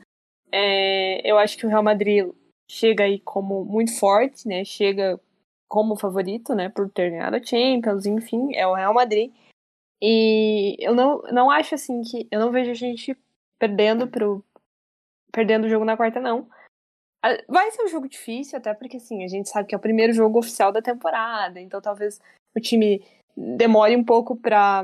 É, 0.52 1.30
eu 1.30 1.38
acho 1.38 1.56
que 1.56 1.64
o 1.64 1.68
Real 1.68 1.82
Madrid 1.82 2.28
chega 2.70 3.04
aí 3.04 3.18
como 3.20 3.64
muito 3.64 3.98
forte, 3.98 4.46
né? 4.46 4.64
Chega 4.64 5.18
como 5.68 5.96
favorito, 5.96 6.54
né? 6.54 6.68
Por 6.68 6.90
ter 6.90 7.10
ganhado 7.10 7.36
a 7.36 7.42
Champions, 7.42 8.04
enfim, 8.04 8.54
é 8.54 8.66
o 8.66 8.74
Real 8.74 8.92
Madrid. 8.92 9.32
E 10.02 10.76
eu 10.80 10.94
não, 10.94 11.22
não 11.32 11.50
acho 11.50 11.74
assim 11.74 12.02
que. 12.02 12.26
Eu 12.30 12.40
não 12.40 12.50
vejo 12.50 12.70
a 12.70 12.74
gente 12.74 13.16
perdendo 13.58 14.08
pro. 14.08 14.44
Perdendo 15.32 15.66
o 15.66 15.68
jogo 15.68 15.84
na 15.84 15.96
quarta, 15.96 16.20
não. 16.20 16.48
Vai 17.48 17.70
ser 17.70 17.82
um 17.84 17.88
jogo 17.88 18.08
difícil, 18.08 18.58
até 18.58 18.72
porque 18.72 18.96
assim, 18.96 19.22
a 19.22 19.28
gente 19.28 19.48
sabe 19.48 19.68
que 19.68 19.74
é 19.74 19.78
o 19.78 19.80
primeiro 19.80 20.12
jogo 20.12 20.38
oficial 20.38 20.72
da 20.72 20.80
temporada, 20.80 21.60
então 21.60 21.80
talvez 21.80 22.18
o 22.56 22.60
time 22.60 23.04
demore 23.36 23.94
um 23.94 24.02
pouco 24.02 24.34
pra, 24.34 24.82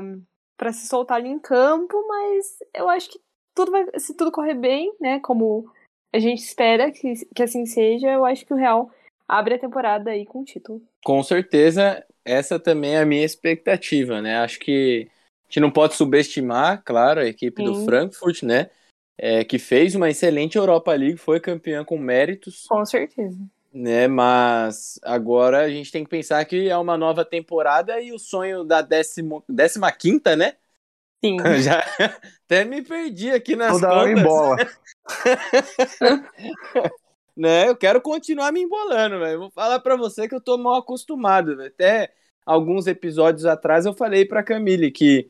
pra 0.55 0.71
se 0.71 0.87
soltar 0.87 1.17
ali 1.17 1.29
em 1.29 1.39
campo, 1.39 2.07
mas 2.07 2.59
eu 2.75 2.87
acho 2.89 3.09
que 3.09 3.19
tudo 3.55 3.71
vai, 3.71 3.85
se 3.97 4.15
tudo 4.15 4.31
correr 4.31 4.53
bem, 4.53 4.93
né, 4.99 5.19
como 5.19 5.67
a 6.13 6.19
gente 6.19 6.43
espera 6.43 6.91
que, 6.91 7.25
que 7.33 7.41
assim 7.41 7.65
seja, 7.65 8.07
eu 8.11 8.23
acho 8.23 8.45
que 8.45 8.53
o 8.53 8.57
Real 8.57 8.91
abre 9.27 9.55
a 9.55 9.59
temporada 9.59 10.11
aí 10.11 10.23
com 10.23 10.41
o 10.41 10.45
título. 10.45 10.81
Com 11.03 11.23
certeza, 11.23 12.05
essa 12.27 12.59
também 12.59 12.95
é 12.95 13.01
a 13.01 13.05
minha 13.05 13.25
expectativa, 13.25 14.21
né? 14.21 14.37
Acho 14.37 14.59
que 14.59 15.07
a 15.09 15.47
gente 15.47 15.59
não 15.61 15.71
pode 15.71 15.95
subestimar, 15.95 16.83
claro, 16.83 17.21
a 17.21 17.25
equipe 17.25 17.61
Sim. 17.61 17.71
do 17.71 17.85
Frankfurt, 17.85 18.43
né? 18.43 18.69
É, 19.17 19.43
que 19.43 19.57
fez 19.57 19.95
uma 19.95 20.09
excelente 20.09 20.57
Europa 20.57 20.93
League, 20.93 21.17
foi 21.17 21.39
campeã 21.39 21.83
com 21.83 21.97
méritos. 21.97 22.65
Com 22.67 22.85
certeza. 22.85 23.37
Né, 23.73 24.07
mas 24.07 24.99
agora 25.03 25.63
a 25.63 25.69
gente 25.69 25.91
tem 25.91 26.03
que 26.03 26.09
pensar 26.09 26.43
que 26.45 26.67
é 26.67 26.77
uma 26.77 26.97
nova 26.97 27.23
temporada 27.23 28.01
e 28.01 28.11
o 28.11 28.17
sonho 28.17 28.63
da 28.63 28.81
décimo, 28.81 29.43
décima 29.47 29.91
quinta, 29.91 30.35
né? 30.35 30.55
Sim. 31.23 31.37
Já 31.61 31.83
até 32.45 32.63
me 32.63 32.81
perdi 32.81 33.31
aqui 33.31 33.55
nas 33.55 33.73
Toda 33.73 33.87
contas. 33.87 34.01
hora 34.01 34.11
em 34.11 34.23
bola. 34.23 34.57
né? 37.37 37.69
Eu 37.69 37.75
quero 37.75 38.01
continuar 38.01 38.51
me 38.51 38.61
embolando, 38.61 39.19
velho. 39.19 39.39
Vou 39.39 39.51
falar 39.51 39.79
para 39.79 39.95
você 39.95 40.27
que 40.27 40.33
eu 40.33 40.41
tô 40.41 40.57
mal 40.57 40.75
acostumado, 40.75 41.55
véio. 41.55 41.69
Até 41.69 42.11
alguns 42.45 42.87
episódios 42.87 43.45
atrás 43.45 43.85
eu 43.85 43.93
falei 43.93 44.25
para 44.25 44.43
Camille 44.43 44.89
que 44.89 45.29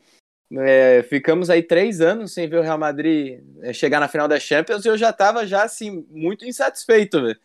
é, 0.52 1.02
ficamos 1.02 1.50
aí 1.50 1.62
três 1.62 2.00
anos 2.00 2.32
sem 2.32 2.48
ver 2.48 2.58
o 2.58 2.62
Real 2.62 2.78
Madrid 2.78 3.40
é, 3.60 3.72
chegar 3.72 4.00
na 4.00 4.08
final 4.08 4.26
da 4.26 4.40
Champions 4.40 4.84
e 4.84 4.88
eu 4.88 4.96
já 4.96 5.12
tava 5.12 5.46
já 5.46 5.62
assim 5.62 6.06
muito 6.08 6.46
insatisfeito, 6.46 7.20
velho. 7.20 7.38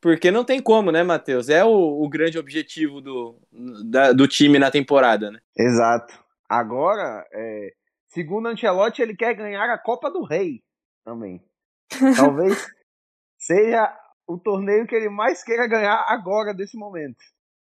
Porque 0.00 0.30
não 0.30 0.44
tem 0.44 0.60
como, 0.60 0.92
né, 0.92 1.02
Matheus? 1.02 1.48
É 1.48 1.64
o, 1.64 2.02
o 2.02 2.08
grande 2.08 2.38
objetivo 2.38 3.00
do, 3.00 3.40
da, 3.86 4.12
do 4.12 4.28
time 4.28 4.58
na 4.58 4.70
temporada, 4.70 5.30
né? 5.30 5.40
Exato. 5.56 6.22
Agora, 6.46 7.26
é, 7.32 7.72
segundo 8.08 8.46
Ancelotti, 8.46 9.00
ele 9.00 9.16
quer 9.16 9.34
ganhar 9.34 9.64
a 9.72 9.78
Copa 9.78 10.10
do 10.10 10.22
Rei 10.22 10.62
também. 11.04 11.42
Talvez 12.16 12.66
seja 13.38 13.92
o 14.26 14.38
torneio 14.38 14.86
que 14.86 14.94
ele 14.94 15.08
mais 15.08 15.42
queira 15.42 15.66
ganhar 15.66 16.04
agora, 16.08 16.54
desse 16.54 16.76
momento. 16.76 17.22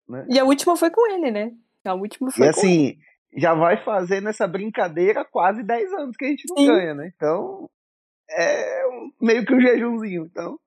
Né? 0.07 0.25
E 0.29 0.39
a 0.39 0.43
última 0.43 0.75
foi 0.75 0.89
com 0.89 1.07
ele, 1.11 1.31
né? 1.31 1.51
A 1.85 1.93
última 1.93 2.31
foi 2.31 2.45
e 2.45 2.49
assim, 2.49 2.97
já 3.35 3.53
vai 3.53 3.83
fazer 3.83 4.21
nessa 4.21 4.47
brincadeira 4.47 5.23
quase 5.25 5.63
10 5.63 5.93
anos 5.93 6.17
que 6.17 6.25
a 6.25 6.27
gente 6.29 6.45
não 6.49 6.57
Sim. 6.57 6.67
ganha, 6.67 6.93
né? 6.93 7.11
Então, 7.15 7.69
é 8.29 8.83
meio 9.21 9.45
que 9.45 9.53
um 9.53 9.61
jejumzinho. 9.61 10.25
Então, 10.25 10.59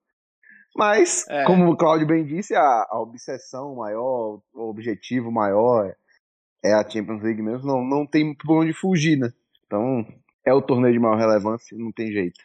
mas, 0.75 1.25
é. 1.27 1.43
como 1.45 1.69
o 1.69 1.77
Claudio 1.77 2.07
bem 2.07 2.25
disse, 2.25 2.55
a, 2.55 2.87
a, 2.89 2.99
obsessão 2.99 3.75
maior, 3.75 4.41
o 4.53 4.69
objetivo 4.69 5.31
maior 5.31 5.93
é 6.63 6.73
a 6.73 6.87
Champions 6.87 7.21
League 7.21 7.41
mesmo. 7.41 7.67
Não, 7.67 7.83
não 7.83 8.07
tem 8.07 8.33
por 8.33 8.61
onde 8.61 8.73
fugir, 8.73 9.17
né? 9.17 9.31
Então, 9.65 10.05
é 10.45 10.53
o 10.53 10.61
torneio 10.61 10.93
de 10.93 10.99
maior 10.99 11.17
relevância, 11.17 11.77
não 11.77 11.91
tem 11.91 12.11
jeito. 12.11 12.39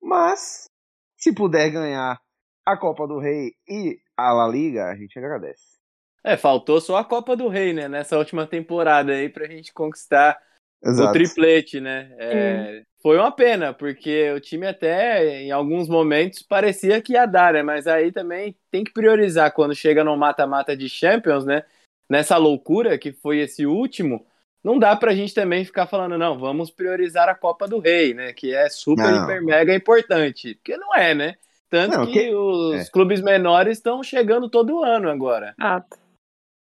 Mas, 0.00 0.68
se 1.16 1.34
puder 1.34 1.70
ganhar 1.70 2.20
a 2.64 2.76
Copa 2.76 3.06
do 3.06 3.18
Rei 3.18 3.52
e 3.68 3.98
a 4.16 4.32
La 4.32 4.48
Liga, 4.48 4.86
a 4.86 4.96
gente 4.96 5.18
agradece. 5.18 5.74
É, 6.22 6.36
faltou 6.36 6.80
só 6.80 6.96
a 6.96 7.04
Copa 7.04 7.36
do 7.36 7.48
Rei, 7.48 7.72
né? 7.72 7.86
Nessa 7.86 8.16
última 8.16 8.46
temporada 8.46 9.12
aí 9.12 9.28
pra 9.28 9.46
gente 9.46 9.72
conquistar 9.72 10.38
Exato. 10.82 11.10
o 11.10 11.12
triplete, 11.12 11.80
né? 11.80 12.10
É, 12.18 12.82
foi 13.02 13.18
uma 13.18 13.30
pena, 13.30 13.74
porque 13.74 14.32
o 14.32 14.40
time 14.40 14.66
até 14.66 15.42
em 15.42 15.50
alguns 15.50 15.86
momentos 15.86 16.42
parecia 16.42 17.02
que 17.02 17.12
ia 17.12 17.26
dar, 17.26 17.52
né? 17.52 17.62
Mas 17.62 17.86
aí 17.86 18.10
também 18.10 18.56
tem 18.70 18.82
que 18.82 18.92
priorizar 18.92 19.52
quando 19.52 19.74
chega 19.74 20.02
no 20.02 20.16
mata-mata 20.16 20.74
de 20.74 20.88
Champions, 20.88 21.44
né? 21.44 21.62
Nessa 22.08 22.38
loucura 22.38 22.96
que 22.96 23.12
foi 23.12 23.40
esse 23.40 23.66
último, 23.66 24.26
não 24.62 24.78
dá 24.78 24.96
pra 24.96 25.14
gente 25.14 25.34
também 25.34 25.62
ficar 25.62 25.86
falando, 25.86 26.16
não, 26.16 26.38
vamos 26.38 26.70
priorizar 26.70 27.28
a 27.28 27.34
Copa 27.34 27.68
do 27.68 27.78
Rei, 27.78 28.14
né? 28.14 28.32
Que 28.32 28.54
é 28.54 28.70
super, 28.70 29.10
não. 29.10 29.24
hiper, 29.24 29.44
mega 29.44 29.74
importante. 29.74 30.54
Porque 30.54 30.76
não 30.78 30.94
é, 30.94 31.14
né? 31.14 31.34
Tanto 31.74 31.98
não, 31.98 32.06
que, 32.06 32.12
que, 32.12 32.32
os 32.32 32.86
é. 32.86 32.90
clubes 32.92 33.20
menores 33.20 33.78
estão 33.78 34.00
chegando 34.00 34.48
todo 34.48 34.84
ano 34.84 35.10
agora. 35.10 35.56
Ah. 35.60 35.82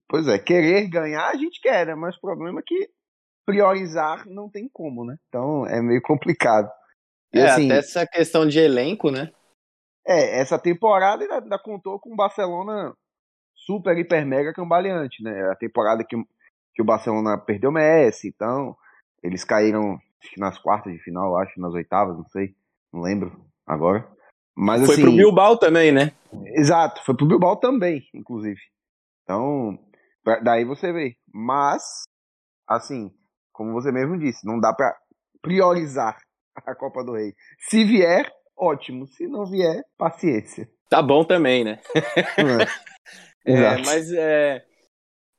Pois 0.08 0.26
é, 0.26 0.38
querer 0.38 0.88
ganhar 0.88 1.28
a 1.28 1.36
gente 1.36 1.60
quer, 1.60 1.86
né? 1.86 1.94
Mas 1.94 2.16
o 2.16 2.20
problema 2.22 2.60
é 2.60 2.62
que 2.66 2.88
priorizar 3.44 4.26
não 4.26 4.48
tem 4.48 4.66
como, 4.72 5.04
né? 5.04 5.18
Então 5.28 5.66
é 5.66 5.82
meio 5.82 6.00
complicado. 6.00 6.70
E, 7.34 7.38
é, 7.38 7.46
assim, 7.46 7.66
até 7.66 7.80
essa 7.80 8.06
questão 8.06 8.48
de 8.48 8.58
elenco, 8.58 9.10
né? 9.10 9.30
É, 10.06 10.40
essa 10.40 10.58
temporada 10.58 11.22
ainda, 11.22 11.38
ainda 11.38 11.58
contou 11.58 12.00
com 12.00 12.14
o 12.14 12.16
Barcelona 12.16 12.94
super, 13.54 13.98
hiper, 13.98 14.24
mega 14.24 14.54
cambaleante, 14.54 15.22
né? 15.22 15.50
A 15.50 15.54
temporada 15.54 16.02
que 16.02 16.16
que 16.74 16.82
o 16.82 16.84
Barcelona 16.84 17.38
perdeu 17.38 17.70
o 17.70 17.72
Messi, 17.72 18.28
então 18.28 18.76
eles 19.22 19.44
caíram 19.44 19.96
nas 20.36 20.58
quartas 20.58 20.92
de 20.92 20.98
final, 20.98 21.36
acho, 21.36 21.60
nas 21.60 21.72
oitavas, 21.72 22.16
não 22.16 22.26
sei, 22.26 22.54
não 22.92 23.00
lembro 23.00 23.40
agora. 23.64 24.13
Mas, 24.56 24.84
foi 24.84 24.94
assim, 24.94 25.02
pro 25.02 25.16
Bilbao 25.16 25.56
também, 25.56 25.90
né? 25.90 26.12
Exato, 26.54 27.04
foi 27.04 27.16
pro 27.16 27.26
Bilbao 27.26 27.56
também, 27.56 28.06
inclusive. 28.14 28.60
Então, 29.22 29.78
daí 30.42 30.64
você 30.64 30.92
vê. 30.92 31.16
Mas, 31.32 32.04
assim, 32.68 33.10
como 33.52 33.72
você 33.72 33.90
mesmo 33.90 34.18
disse, 34.18 34.46
não 34.46 34.60
dá 34.60 34.72
para 34.72 34.96
priorizar 35.42 36.16
a 36.54 36.74
Copa 36.74 37.02
do 37.02 37.14
Rei. 37.14 37.34
Se 37.58 37.84
vier, 37.84 38.30
ótimo. 38.56 39.06
Se 39.08 39.26
não 39.26 39.44
vier, 39.44 39.82
paciência. 39.98 40.68
Tá 40.88 41.02
bom 41.02 41.24
também, 41.24 41.64
né? 41.64 41.80
É, 43.44 43.52
é 43.52 43.82
mas 43.82 44.12
é, 44.12 44.64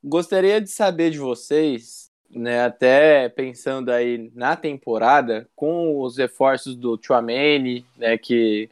Gostaria 0.08 0.60
de 0.60 0.70
saber 0.70 1.10
de 1.10 1.18
vocês, 1.18 2.12
né, 2.30 2.62
até 2.62 3.28
pensando 3.28 3.90
aí 3.90 4.30
na 4.36 4.54
temporada, 4.54 5.48
com 5.56 6.00
os 6.00 6.16
reforços 6.16 6.76
do 6.76 6.96
Chouameni, 7.02 7.84
né, 7.96 8.16
que 8.16 8.70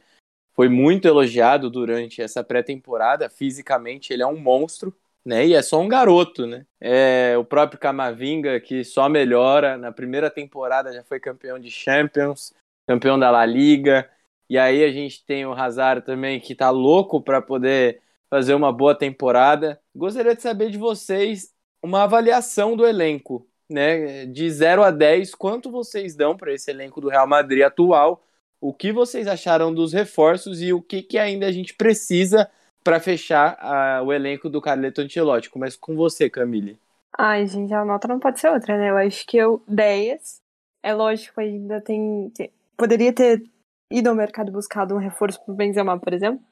foi 0.54 0.68
muito 0.68 1.06
elogiado 1.06 1.68
durante 1.68 2.22
essa 2.22 2.42
pré-temporada, 2.42 3.28
fisicamente 3.28 4.12
ele 4.12 4.22
é 4.22 4.26
um 4.26 4.36
monstro, 4.36 4.94
né, 5.24 5.46
e 5.46 5.54
é 5.54 5.62
só 5.62 5.80
um 5.80 5.88
garoto, 5.88 6.46
né. 6.46 6.64
É, 6.80 7.34
o 7.38 7.44
próprio 7.44 7.80
Camavinga, 7.80 8.60
que 8.60 8.84
só 8.84 9.08
melhora, 9.08 9.76
na 9.76 9.90
primeira 9.92 10.30
temporada 10.30 10.92
já 10.92 11.02
foi 11.02 11.18
campeão 11.18 11.58
de 11.58 11.70
Champions, 11.70 12.52
campeão 12.86 13.18
da 13.18 13.30
La 13.30 13.44
Liga, 13.44 14.08
e 14.48 14.58
aí 14.58 14.84
a 14.84 14.92
gente 14.92 15.24
tem 15.24 15.46
o 15.46 15.52
Hazard 15.52 16.04
também, 16.04 16.38
que 16.38 16.54
tá 16.54 16.70
louco 16.70 17.20
para 17.20 17.40
poder 17.40 18.00
fazer 18.28 18.54
uma 18.54 18.72
boa 18.72 18.94
temporada. 18.94 19.80
Gostaria 19.94 20.34
de 20.34 20.42
saber 20.42 20.70
de 20.70 20.78
vocês 20.78 21.52
uma 21.82 22.02
avaliação 22.02 22.76
do 22.76 22.86
elenco, 22.86 23.46
né? 23.68 24.26
De 24.26 24.50
0 24.50 24.82
a 24.82 24.90
10, 24.90 25.34
quanto 25.34 25.70
vocês 25.70 26.14
dão 26.14 26.36
para 26.36 26.52
esse 26.52 26.70
elenco 26.70 27.00
do 27.00 27.08
Real 27.08 27.26
Madrid 27.26 27.62
atual? 27.62 28.24
O 28.64 28.72
que 28.72 28.90
vocês 28.90 29.26
acharam 29.26 29.74
dos 29.74 29.92
reforços 29.92 30.62
e 30.62 30.72
o 30.72 30.80
que, 30.80 31.02
que 31.02 31.18
ainda 31.18 31.46
a 31.46 31.52
gente 31.52 31.74
precisa 31.74 32.50
para 32.82 32.98
fechar 32.98 33.58
uh, 33.60 34.04
o 34.04 34.10
elenco 34.10 34.48
do 34.48 34.60
Carleto 34.60 35.02
Ancelotti? 35.02 35.50
Começo 35.50 35.78
com 35.78 35.94
você, 35.94 36.30
Camille. 36.30 36.78
Ai, 37.18 37.46
gente, 37.46 37.74
a 37.74 37.84
nota 37.84 38.08
não 38.08 38.18
pode 38.18 38.40
ser 38.40 38.48
outra, 38.48 38.78
né? 38.78 38.88
Eu 38.88 38.96
acho 38.96 39.26
que 39.26 39.36
eu 39.36 39.62
10. 39.68 40.40
É 40.82 40.94
lógico, 40.94 41.40
ainda 41.40 41.78
tem. 41.82 42.32
Poderia 42.74 43.12
ter 43.12 43.42
ido 43.90 44.08
ao 44.08 44.16
mercado 44.16 44.50
buscado 44.50 44.94
um 44.94 44.98
reforço 44.98 45.44
pro 45.44 45.54
Benzema, 45.54 45.98
por 45.98 46.14
exemplo 46.14 46.42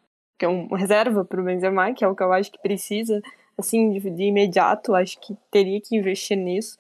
que 0.43 0.47
é 0.47 0.49
um 0.49 0.67
reserva 0.75 1.25
para 1.25 1.41
o 1.41 1.45
Benzema, 1.45 1.95
que 1.95 2.05
é 2.05 2.09
o 2.09 2.17
que 2.17 2.23
eu 2.23 2.33
acho 2.33 2.51
que 2.51 2.61
precisa, 2.61 3.23
assim, 3.57 3.93
de, 3.93 4.11
de 4.11 4.25
imediato, 4.25 4.93
acho 4.93 5.21
que 5.21 5.37
teria 5.53 5.81
que 5.81 5.97
investir 5.97 6.37
nisso. 6.37 6.77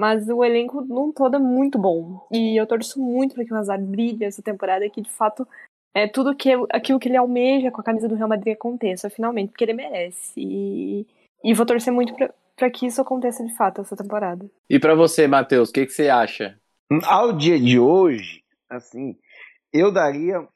Mas 0.00 0.26
o 0.30 0.42
elenco 0.42 0.80
num 0.80 1.12
todo 1.12 1.36
é 1.36 1.38
muito 1.38 1.78
bom. 1.78 2.26
E 2.32 2.58
eu 2.58 2.66
torço 2.66 2.98
muito 2.98 3.34
para 3.34 3.44
que 3.44 3.52
o 3.52 3.56
Hazard 3.56 3.84
brilhe 3.84 4.24
essa 4.24 4.40
temporada, 4.40 4.88
que 4.88 5.02
de 5.02 5.10
fato 5.10 5.46
é 5.94 6.08
tudo 6.08 6.34
que, 6.34 6.48
aquilo 6.70 6.98
que 6.98 7.06
ele 7.06 7.18
almeja 7.18 7.70
com 7.70 7.82
a 7.82 7.84
camisa 7.84 8.08
do 8.08 8.14
Real 8.14 8.26
Madrid 8.26 8.54
aconteça, 8.54 9.10
finalmente, 9.10 9.50
porque 9.50 9.62
ele 9.62 9.74
merece. 9.74 10.32
E, 10.38 11.06
e 11.44 11.52
vou 11.52 11.66
torcer 11.66 11.92
muito 11.92 12.14
para 12.56 12.70
que 12.70 12.86
isso 12.86 12.98
aconteça 13.02 13.44
de 13.44 13.54
fato 13.54 13.82
essa 13.82 13.94
temporada. 13.94 14.50
E 14.70 14.78
para 14.78 14.94
você, 14.94 15.28
Matheus, 15.28 15.68
o 15.68 15.72
que, 15.74 15.84
que 15.84 15.92
você 15.92 16.08
acha? 16.08 16.58
Ao 17.04 17.34
dia 17.34 17.60
de 17.60 17.78
hoje, 17.78 18.42
assim, 18.70 19.18
eu 19.70 19.92
daria 19.92 20.48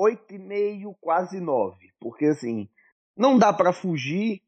8,5, 0.00 0.94
quase 1.00 1.40
9. 1.40 1.76
Porque, 1.98 2.26
assim, 2.26 2.68
não 3.16 3.36
dá 3.36 3.52
para 3.52 3.72
fugir 3.72 4.40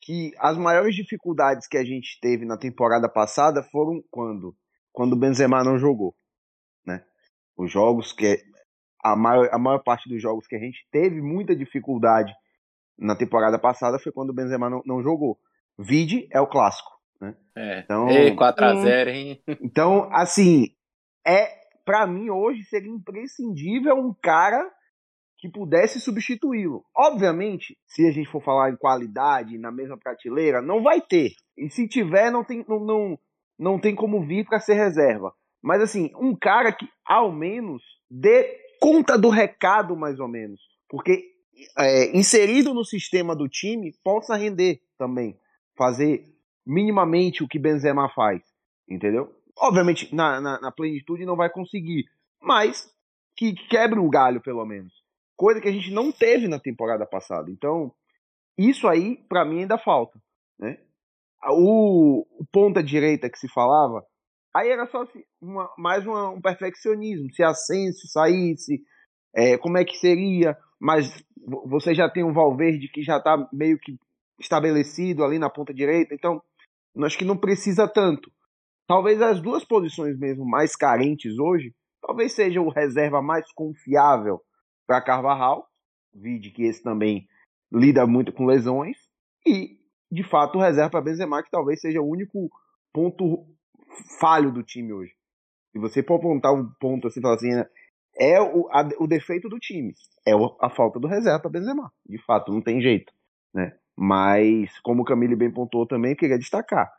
que 0.00 0.32
as 0.38 0.56
maiores 0.56 0.94
dificuldades 0.94 1.66
que 1.66 1.76
a 1.76 1.84
gente 1.84 2.18
teve 2.20 2.44
na 2.44 2.56
temporada 2.56 3.08
passada 3.08 3.62
foram 3.62 4.02
quando? 4.10 4.56
Quando 4.92 5.12
o 5.12 5.18
Benzema 5.18 5.62
não 5.62 5.78
jogou, 5.78 6.14
né? 6.84 7.04
Os 7.56 7.70
jogos 7.70 8.12
que 8.12 8.42
a 9.02 9.14
maior, 9.14 9.48
a 9.52 9.58
maior 9.58 9.82
parte 9.82 10.08
dos 10.08 10.20
jogos 10.20 10.46
que 10.46 10.56
a 10.56 10.58
gente 10.58 10.86
teve 10.90 11.20
muita 11.20 11.54
dificuldade 11.54 12.32
na 12.98 13.14
temporada 13.16 13.58
passada 13.58 13.98
foi 13.98 14.12
quando 14.12 14.30
o 14.30 14.34
Benzema 14.34 14.68
não, 14.68 14.82
não 14.84 15.02
jogou. 15.02 15.38
Vide 15.78 16.28
é 16.30 16.40
o 16.40 16.46
clássico, 16.46 16.90
Né? 17.20 17.34
É. 17.56 17.80
Então, 17.80 18.08
Ei, 18.10 18.34
4x0, 18.34 19.08
hein? 19.08 19.42
então, 19.62 20.08
assim, 20.12 20.74
é 21.26 21.60
para 21.84 22.06
mim 22.06 22.30
hoje 22.30 22.62
seria 22.64 22.90
imprescindível 22.90 23.96
um 23.96 24.14
cara 24.22 24.70
que 25.40 25.48
pudesse 25.48 25.98
substituí-lo. 25.98 26.84
Obviamente, 26.94 27.76
se 27.86 28.06
a 28.06 28.12
gente 28.12 28.30
for 28.30 28.42
falar 28.42 28.70
em 28.70 28.76
qualidade 28.76 29.56
na 29.56 29.72
mesma 29.72 29.96
prateleira, 29.96 30.60
não 30.60 30.82
vai 30.82 31.00
ter. 31.00 31.32
E 31.56 31.70
se 31.70 31.88
tiver, 31.88 32.30
não 32.30 32.44
tem, 32.44 32.64
não, 32.68 32.78
não, 32.78 33.18
não 33.58 33.78
tem 33.78 33.94
como 33.94 34.22
vir 34.24 34.44
para 34.44 34.60
ser 34.60 34.74
reserva. 34.74 35.32
Mas 35.62 35.80
assim, 35.80 36.10
um 36.20 36.36
cara 36.36 36.72
que 36.72 36.86
ao 37.06 37.32
menos 37.32 37.82
dê 38.10 38.58
conta 38.78 39.18
do 39.18 39.30
recado, 39.30 39.96
mais 39.96 40.20
ou 40.20 40.28
menos. 40.28 40.60
Porque 40.88 41.24
é, 41.78 42.16
inserido 42.16 42.74
no 42.74 42.84
sistema 42.84 43.34
do 43.34 43.48
time, 43.48 43.94
possa 44.04 44.36
render 44.36 44.82
também. 44.98 45.38
Fazer 45.76 46.26
minimamente 46.66 47.42
o 47.42 47.48
que 47.48 47.58
Benzema 47.58 48.10
faz. 48.10 48.42
Entendeu? 48.86 49.34
Obviamente, 49.56 50.14
na, 50.14 50.38
na, 50.38 50.60
na 50.60 50.70
plenitude 50.70 51.24
não 51.24 51.36
vai 51.36 51.48
conseguir. 51.48 52.04
Mas 52.42 52.90
que 53.34 53.54
quebre 53.54 53.98
o 53.98 54.10
galho, 54.10 54.42
pelo 54.42 54.66
menos. 54.66 54.99
Coisa 55.40 55.58
que 55.58 55.68
a 55.68 55.72
gente 55.72 55.90
não 55.90 56.12
teve 56.12 56.46
na 56.48 56.60
temporada 56.60 57.06
passada. 57.06 57.50
Então, 57.50 57.90
isso 58.58 58.86
aí, 58.86 59.16
para 59.26 59.42
mim, 59.42 59.60
ainda 59.60 59.78
falta. 59.78 60.20
Né? 60.58 60.76
O, 61.52 62.26
o 62.38 62.44
ponta 62.52 62.82
direita 62.82 63.30
que 63.30 63.38
se 63.38 63.48
falava, 63.48 64.04
aí 64.54 64.68
era 64.68 64.86
só 64.86 65.02
uma, 65.40 65.72
mais 65.78 66.06
uma, 66.06 66.28
um 66.28 66.42
perfeccionismo. 66.42 67.32
Se 67.32 67.42
Asensio 67.42 68.06
saísse, 68.06 68.82
é, 69.34 69.56
como 69.56 69.78
é 69.78 69.84
que 69.86 69.96
seria? 69.96 70.58
Mas 70.78 71.24
você 71.64 71.94
já 71.94 72.06
tem 72.06 72.22
um 72.22 72.34
Valverde 72.34 72.90
que 72.92 73.02
já 73.02 73.16
está 73.16 73.48
meio 73.50 73.78
que 73.78 73.98
estabelecido 74.38 75.24
ali 75.24 75.38
na 75.38 75.48
ponta 75.48 75.72
direita, 75.72 76.14
então 76.14 76.42
acho 77.02 77.16
que 77.16 77.24
não 77.24 77.38
precisa 77.38 77.88
tanto. 77.88 78.30
Talvez 78.86 79.22
as 79.22 79.40
duas 79.40 79.64
posições 79.64 80.18
mesmo 80.18 80.44
mais 80.44 80.76
carentes 80.76 81.38
hoje, 81.38 81.74
talvez 82.02 82.34
seja 82.34 82.60
o 82.60 82.68
reserva 82.68 83.22
mais 83.22 83.50
confiável 83.54 84.42
para 84.90 85.00
Carvajal, 85.00 85.68
vide 86.12 86.50
que 86.50 86.64
esse 86.64 86.82
também 86.82 87.28
lida 87.72 88.04
muito 88.08 88.32
com 88.32 88.44
lesões, 88.44 88.96
e 89.46 89.78
de 90.10 90.24
fato 90.24 90.58
reserva 90.58 90.90
para 90.90 91.00
Benzema, 91.00 91.44
que 91.44 91.50
talvez 91.50 91.80
seja 91.80 92.00
o 92.00 92.10
único 92.10 92.50
ponto 92.92 93.46
falho 94.18 94.50
do 94.50 94.64
time 94.64 94.92
hoje. 94.92 95.12
Se 95.70 95.78
você 95.78 96.02
for 96.02 96.16
apontar 96.16 96.52
um 96.52 96.68
ponto 96.80 97.06
assim, 97.06 97.20
falar 97.20 97.36
assim, 97.36 97.50
é 98.18 98.40
o, 98.40 98.68
a, 98.72 98.88
o 98.98 99.06
defeito 99.06 99.48
do 99.48 99.60
time, 99.60 99.94
é 100.26 100.32
a 100.60 100.68
falta 100.68 100.98
do 100.98 101.06
reserva 101.06 101.38
para 101.38 101.50
Benzema. 101.52 101.92
De 102.04 102.18
fato, 102.24 102.50
não 102.50 102.60
tem 102.60 102.80
jeito, 102.80 103.12
né? 103.54 103.72
Mas, 103.96 104.76
como 104.80 105.02
o 105.02 105.04
Camille 105.04 105.36
bem 105.36 105.52
pontuou 105.52 105.86
também, 105.86 106.16
queria 106.16 106.36
destacar. 106.36 106.92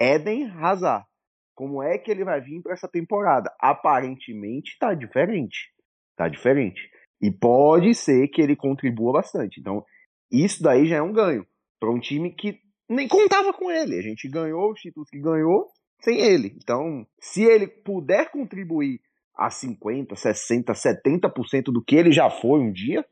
Eden 0.00 0.50
Hazard. 0.60 1.06
Como 1.54 1.80
é 1.84 1.98
que 1.98 2.10
ele 2.10 2.24
vai 2.24 2.40
vir 2.40 2.62
para 2.62 2.72
essa 2.72 2.88
temporada? 2.88 3.54
Aparentemente 3.60 4.72
está 4.72 4.92
diferente. 4.92 5.72
Está 6.10 6.28
diferente. 6.28 6.90
E 7.20 7.30
pode 7.30 7.94
ser 7.94 8.28
que 8.28 8.40
ele 8.40 8.54
contribua 8.54 9.12
bastante. 9.12 9.60
Então, 9.60 9.84
isso 10.30 10.62
daí 10.62 10.86
já 10.86 10.96
é 10.96 11.02
um 11.02 11.12
ganho 11.12 11.46
para 11.80 11.90
um 11.90 11.98
time 11.98 12.32
que 12.32 12.60
nem 12.88 13.08
contava 13.08 13.52
com 13.52 13.70
ele. 13.70 13.98
A 13.98 14.02
gente 14.02 14.28
ganhou 14.28 14.72
os 14.72 14.80
títulos 14.80 15.10
que 15.10 15.20
ganhou 15.20 15.66
sem 16.00 16.20
ele. 16.20 16.56
Então, 16.56 17.06
se 17.20 17.42
ele 17.42 17.66
puder 17.66 18.30
contribuir 18.30 19.00
a 19.36 19.50
50, 19.50 20.16
60, 20.16 20.72
70% 20.72 21.64
do 21.64 21.82
que 21.82 21.96
ele 21.96 22.10
já 22.10 22.28
foi 22.28 22.60
um 22.60 22.72
dia, 22.72 23.04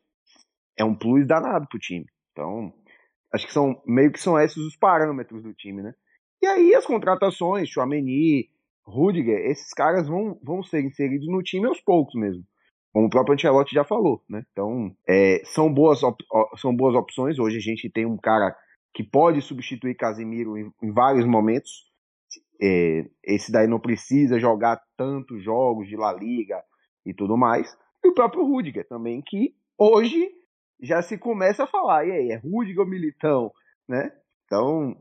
é 0.76 0.84
um 0.84 0.94
plus 0.94 1.26
danado 1.26 1.66
pro 1.68 1.78
time. 1.78 2.06
Então, 2.32 2.72
acho 3.32 3.46
que 3.46 3.52
são 3.52 3.80
meio 3.86 4.12
que 4.12 4.20
são 4.20 4.38
esses 4.38 4.58
os 4.58 4.76
parâmetros 4.76 5.42
do 5.42 5.54
time, 5.54 5.82
né? 5.82 5.94
E 6.42 6.46
aí 6.46 6.74
as 6.74 6.84
contratações, 6.84 7.68
Chouameni, 7.68 8.50
Rudiger, 8.84 9.38
esses 9.50 9.72
caras 9.72 10.06
vão, 10.06 10.38
vão 10.42 10.62
ser 10.62 10.84
inseridos 10.84 11.26
no 11.28 11.42
time 11.42 11.66
aos 11.66 11.80
poucos 11.80 12.14
mesmo. 12.14 12.44
Como 12.96 13.08
o 13.08 13.10
próprio 13.10 13.34
Ancelotti 13.34 13.74
já 13.74 13.84
falou, 13.84 14.22
né? 14.26 14.42
Então, 14.50 14.90
é, 15.06 15.42
são, 15.44 15.70
boas 15.70 16.00
são 16.56 16.74
boas 16.74 16.94
opções. 16.94 17.38
Hoje 17.38 17.58
a 17.58 17.60
gente 17.60 17.90
tem 17.90 18.06
um 18.06 18.16
cara 18.16 18.56
que 18.94 19.04
pode 19.04 19.42
substituir 19.42 19.94
Casemiro 19.96 20.56
em, 20.56 20.72
em 20.82 20.90
vários 20.90 21.26
momentos. 21.26 21.70
É, 22.58 23.04
esse 23.22 23.52
daí 23.52 23.66
não 23.66 23.78
precisa 23.78 24.40
jogar 24.40 24.80
tantos 24.96 25.44
jogos 25.44 25.86
de 25.86 25.94
La 25.94 26.10
Liga 26.10 26.64
e 27.04 27.12
tudo 27.12 27.36
mais. 27.36 27.76
E 28.02 28.08
o 28.08 28.14
próprio 28.14 28.46
Rudiger 28.46 28.88
também, 28.88 29.20
que 29.20 29.54
hoje 29.76 30.30
já 30.80 31.02
se 31.02 31.18
começa 31.18 31.64
a 31.64 31.66
falar, 31.66 32.06
e 32.06 32.12
aí, 32.12 32.30
é 32.30 32.36
Rudiger 32.36 32.80
ou 32.80 32.88
Militão, 32.88 33.52
né? 33.86 34.10
Então, 34.46 34.96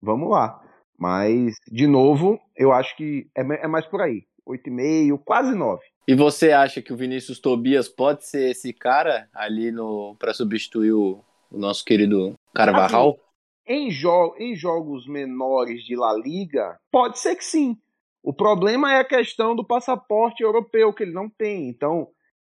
vamos 0.00 0.30
lá. 0.30 0.62
Mas, 0.96 1.56
de 1.66 1.88
novo, 1.88 2.38
eu 2.54 2.72
acho 2.72 2.96
que 2.96 3.28
é, 3.36 3.40
é 3.40 3.66
mais 3.66 3.86
por 3.86 4.00
aí. 4.00 4.24
8,5, 4.46 5.20
quase 5.24 5.54
9. 5.54 5.82
E 6.06 6.14
você 6.14 6.52
acha 6.52 6.82
que 6.82 6.92
o 6.92 6.96
Vinícius 6.96 7.38
Tobias 7.38 7.88
pode 7.88 8.26
ser 8.26 8.50
esse 8.50 8.72
cara 8.72 9.28
ali 9.32 9.70
no 9.70 10.14
para 10.18 10.34
substituir 10.34 10.92
o, 10.92 11.24
o, 11.50 11.58
nosso 11.58 11.84
querido 11.84 12.38
Carvajal? 12.54 13.10
Assim, 13.10 13.20
em, 13.66 13.90
jo 13.90 14.34
em 14.38 14.54
jogos 14.54 15.06
menores 15.06 15.82
de 15.82 15.96
La 15.96 16.12
Liga, 16.12 16.78
pode 16.92 17.18
ser 17.18 17.36
que 17.36 17.44
sim. 17.44 17.78
O 18.22 18.32
problema 18.32 18.92
é 18.92 19.00
a 19.00 19.04
questão 19.04 19.54
do 19.54 19.66
passaporte 19.66 20.42
europeu, 20.42 20.92
que 20.92 21.02
ele 21.02 21.12
não 21.12 21.28
tem. 21.28 21.68
Então, 21.68 22.08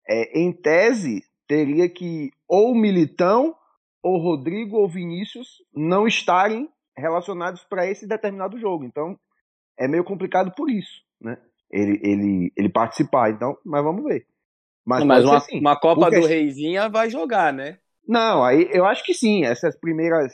é, 0.09 0.41
em 0.41 0.53
tese, 0.53 1.25
teria 1.47 1.89
que 1.89 2.31
ou 2.49 2.75
Militão, 2.75 3.55
ou 4.03 4.19
Rodrigo, 4.19 4.77
ou 4.77 4.89
Vinícius 4.89 5.49
não 5.75 6.07
estarem 6.07 6.69
relacionados 6.97 7.65
para 7.65 7.87
esse 7.87 8.07
determinado 8.07 8.59
jogo. 8.59 8.85
Então, 8.85 9.19
é 9.79 9.89
meio 9.89 10.05
complicado 10.05 10.53
por 10.55 10.71
isso, 10.71 11.03
né? 11.21 11.39
Ele, 11.71 12.01
ele, 12.03 12.53
ele 12.57 12.69
participar, 12.69 13.31
então, 13.31 13.57
mas 13.65 13.83
vamos 13.83 14.05
ver. 14.05 14.27
Mas, 14.85 15.05
mas 15.05 15.25
uma, 15.25 15.37
assim, 15.37 15.61
uma 15.61 15.79
Copa 15.79 16.03
porque... 16.03 16.21
do 16.21 16.27
Reizinha 16.27 16.89
vai 16.89 17.09
jogar, 17.09 17.53
né? 17.53 17.79
Não, 18.07 18.43
aí 18.43 18.69
eu 18.73 18.85
acho 18.85 19.05
que 19.05 19.15
sim. 19.15 19.45
Essas 19.45 19.79
primeiras 19.79 20.33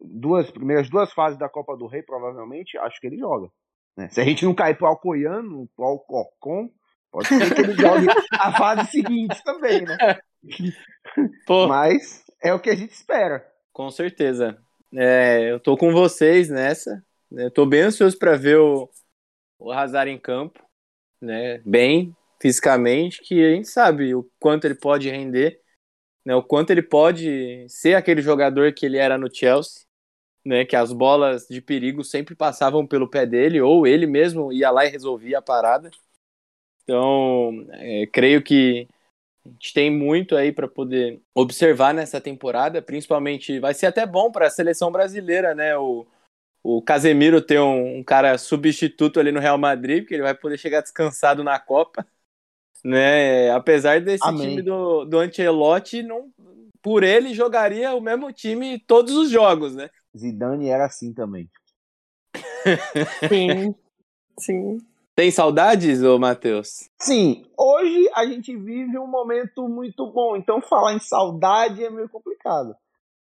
duas 0.00 0.50
primeiras 0.50 0.88
duas 0.88 1.12
fases 1.12 1.38
da 1.38 1.48
Copa 1.48 1.76
do 1.76 1.86
Rei, 1.86 2.02
provavelmente, 2.02 2.78
acho 2.78 2.98
que 3.00 3.06
ele 3.06 3.18
joga. 3.18 3.48
Né? 3.96 4.08
Se 4.08 4.20
a 4.20 4.24
gente 4.24 4.44
não 4.44 4.54
cair 4.54 4.76
pro 4.76 4.86
Alcoiano, 4.86 5.68
pro 5.76 5.84
Alcorcon, 5.84 6.70
pode 7.10 7.28
ser 7.28 7.54
que 7.54 7.60
ele 7.60 7.74
jogue 7.74 8.06
a 8.32 8.52
fase 8.52 8.90
seguinte 8.90 9.42
também, 9.44 9.82
né? 9.82 10.18
Pô. 11.46 11.66
Mas 11.68 12.24
é 12.42 12.54
o 12.54 12.60
que 12.60 12.70
a 12.70 12.74
gente 12.74 12.92
espera. 12.92 13.44
Com 13.72 13.90
certeza. 13.90 14.56
É, 14.94 15.52
eu 15.52 15.60
tô 15.60 15.76
com 15.76 15.92
vocês 15.92 16.48
nessa. 16.48 17.02
Né? 17.30 17.44
Eu 17.44 17.50
tô 17.50 17.66
bem 17.66 17.82
ansioso 17.82 18.18
para 18.18 18.36
ver 18.36 18.58
o, 18.58 18.88
o 19.60 19.70
Hazard 19.70 20.10
em 20.10 20.18
campo, 20.18 20.60
né? 21.20 21.58
Bem 21.58 22.16
fisicamente, 22.40 23.20
que 23.22 23.44
a 23.44 23.50
gente 23.54 23.68
sabe 23.68 24.14
o 24.14 24.28
quanto 24.40 24.64
ele 24.64 24.74
pode 24.74 25.10
render, 25.10 25.60
né? 26.24 26.34
O 26.34 26.42
quanto 26.42 26.70
ele 26.70 26.82
pode 26.82 27.66
ser 27.68 27.94
aquele 27.94 28.22
jogador 28.22 28.72
que 28.72 28.86
ele 28.86 28.96
era 28.96 29.18
no 29.18 29.32
Chelsea, 29.32 29.82
né, 30.44 30.64
que 30.64 30.74
as 30.74 30.92
bolas 30.92 31.46
de 31.46 31.60
perigo 31.60 32.02
sempre 32.02 32.34
passavam 32.34 32.86
pelo 32.86 33.08
pé 33.08 33.26
dele, 33.26 33.60
ou 33.60 33.86
ele 33.86 34.06
mesmo 34.06 34.52
ia 34.52 34.70
lá 34.70 34.86
e 34.86 34.88
resolvia 34.88 35.38
a 35.38 35.42
parada. 35.42 35.90
Então, 36.82 37.66
é, 37.72 38.06
creio 38.06 38.42
que 38.42 38.88
a 39.44 39.50
gente 39.50 39.72
tem 39.74 39.90
muito 39.90 40.36
aí 40.36 40.52
para 40.52 40.68
poder 40.68 41.20
observar 41.34 41.94
nessa 41.94 42.20
temporada, 42.20 42.82
principalmente 42.82 43.58
vai 43.60 43.74
ser 43.74 43.86
até 43.86 44.06
bom 44.06 44.30
para 44.32 44.46
a 44.46 44.50
seleção 44.50 44.90
brasileira, 44.90 45.54
né? 45.54 45.76
O, 45.76 46.06
o 46.62 46.82
Casemiro 46.82 47.40
ter 47.40 47.60
um, 47.60 47.98
um, 47.98 48.04
cara 48.04 48.36
substituto 48.36 49.18
ali 49.18 49.32
no 49.32 49.40
Real 49.40 49.58
Madrid, 49.58 50.02
porque 50.02 50.14
ele 50.14 50.22
vai 50.22 50.34
poder 50.34 50.58
chegar 50.58 50.82
descansado 50.82 51.42
na 51.42 51.58
Copa, 51.58 52.06
né? 52.84 53.50
Apesar 53.50 54.00
desse 54.00 54.26
Amém. 54.26 54.50
time 54.50 54.62
do, 54.62 55.04
do 55.04 55.18
Ancelotti, 55.18 56.02
não, 56.02 56.30
por 56.82 57.02
ele 57.02 57.34
jogaria 57.34 57.94
o 57.94 58.00
mesmo 58.00 58.32
time 58.32 58.78
todos 58.78 59.14
os 59.14 59.30
jogos, 59.30 59.74
né? 59.74 59.90
Zidane 60.16 60.68
era 60.68 60.86
assim 60.86 61.12
também. 61.12 61.48
Sim, 63.28 63.74
sim. 64.38 64.78
Tem 65.14 65.30
saudades, 65.30 66.02
ô 66.02 66.18
Matheus? 66.18 66.88
Sim, 66.98 67.44
hoje 67.58 68.08
a 68.14 68.26
gente 68.26 68.56
vive 68.56 68.98
um 68.98 69.06
momento 69.06 69.68
muito 69.68 70.10
bom, 70.10 70.36
então 70.36 70.60
falar 70.62 70.94
em 70.94 70.98
saudade 70.98 71.84
é 71.84 71.90
meio 71.90 72.08
complicado. 72.08 72.74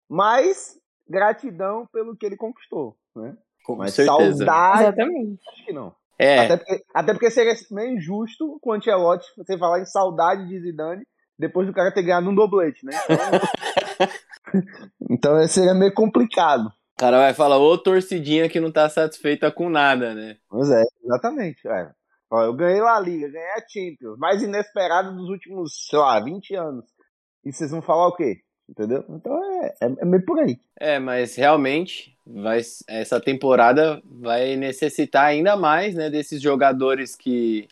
Mas 0.09 0.79
gratidão 1.09 1.87
pelo 1.93 2.17
que 2.17 2.25
ele 2.25 2.37
conquistou, 2.37 2.97
né? 3.17 3.37
Com 3.65 3.77
Mas 3.77 3.95
certeza. 3.95 4.45
saudade, 4.45 4.83
Exatamente. 4.83 5.41
acho 5.49 5.65
que 5.65 5.73
não. 5.73 5.95
É. 6.19 6.39
Até 6.41 6.57
porque, 6.57 6.85
até 6.95 7.13
porque 7.13 7.31
seria 7.31 7.55
meio 7.71 7.97
injusto 7.97 8.59
com 8.61 8.71
o 8.71 8.73
Ancelotti 8.73 9.27
você 9.37 9.59
falar 9.59 9.81
em 9.81 9.87
saudade 9.87 10.47
de 10.47 10.61
Zidane 10.61 11.05
depois 11.39 11.67
do 11.67 11.73
cara 11.73 11.93
ter 11.93 12.03
ganhado 12.03 12.29
um 12.29 12.35
doblete, 12.35 12.85
né? 12.85 12.93
Então, 15.11 15.37
então 15.43 15.49
seria 15.49 15.75
meio 15.75 15.93
complicado. 15.93 16.67
O 16.67 17.01
cara 17.01 17.19
vai 17.19 17.35
falar, 17.35 17.59
ô 17.59 17.77
torcidinha 17.77 18.49
que 18.49 18.61
não 18.61 18.71
tá 18.71 18.89
satisfeita 18.89 19.51
com 19.51 19.69
nada, 19.69 20.15
né? 20.15 20.37
Pois 20.49 20.71
é, 20.71 20.83
exatamente. 21.03 21.67
É. 21.67 21.91
Ó, 22.31 22.43
eu 22.43 22.55
ganhei 22.55 22.81
La 22.81 23.01
Liga, 23.01 23.29
ganhei 23.29 23.51
a 23.51 23.69
Champions, 23.69 24.19
mais 24.19 24.43
inesperado 24.43 25.15
dos 25.17 25.29
últimos, 25.29 25.87
sei 25.89 25.99
lá, 25.99 26.21
20 26.21 26.55
anos. 26.55 26.85
E 27.45 27.53
vocês 27.53 27.71
vão 27.71 27.83
falar 27.83 28.07
o 28.07 28.15
quê? 28.15 28.37
Entendeu? 28.73 29.05
Então 29.09 29.45
é, 29.63 29.67
é, 29.81 29.87
é 29.99 30.05
meio 30.05 30.25
por 30.25 30.39
aí. 30.41 30.59
É, 30.81 30.99
mas 30.99 31.37
realmente 31.37 32.17
vai, 32.27 32.61
essa 32.89 33.21
temporada 33.21 34.03
vai 34.05 34.57
necessitar 34.57 35.27
ainda 35.27 35.57
mais 35.57 35.95
né, 35.95 36.11
desses 36.11 36.41
jogadores 36.41 37.15
que, 37.15 37.69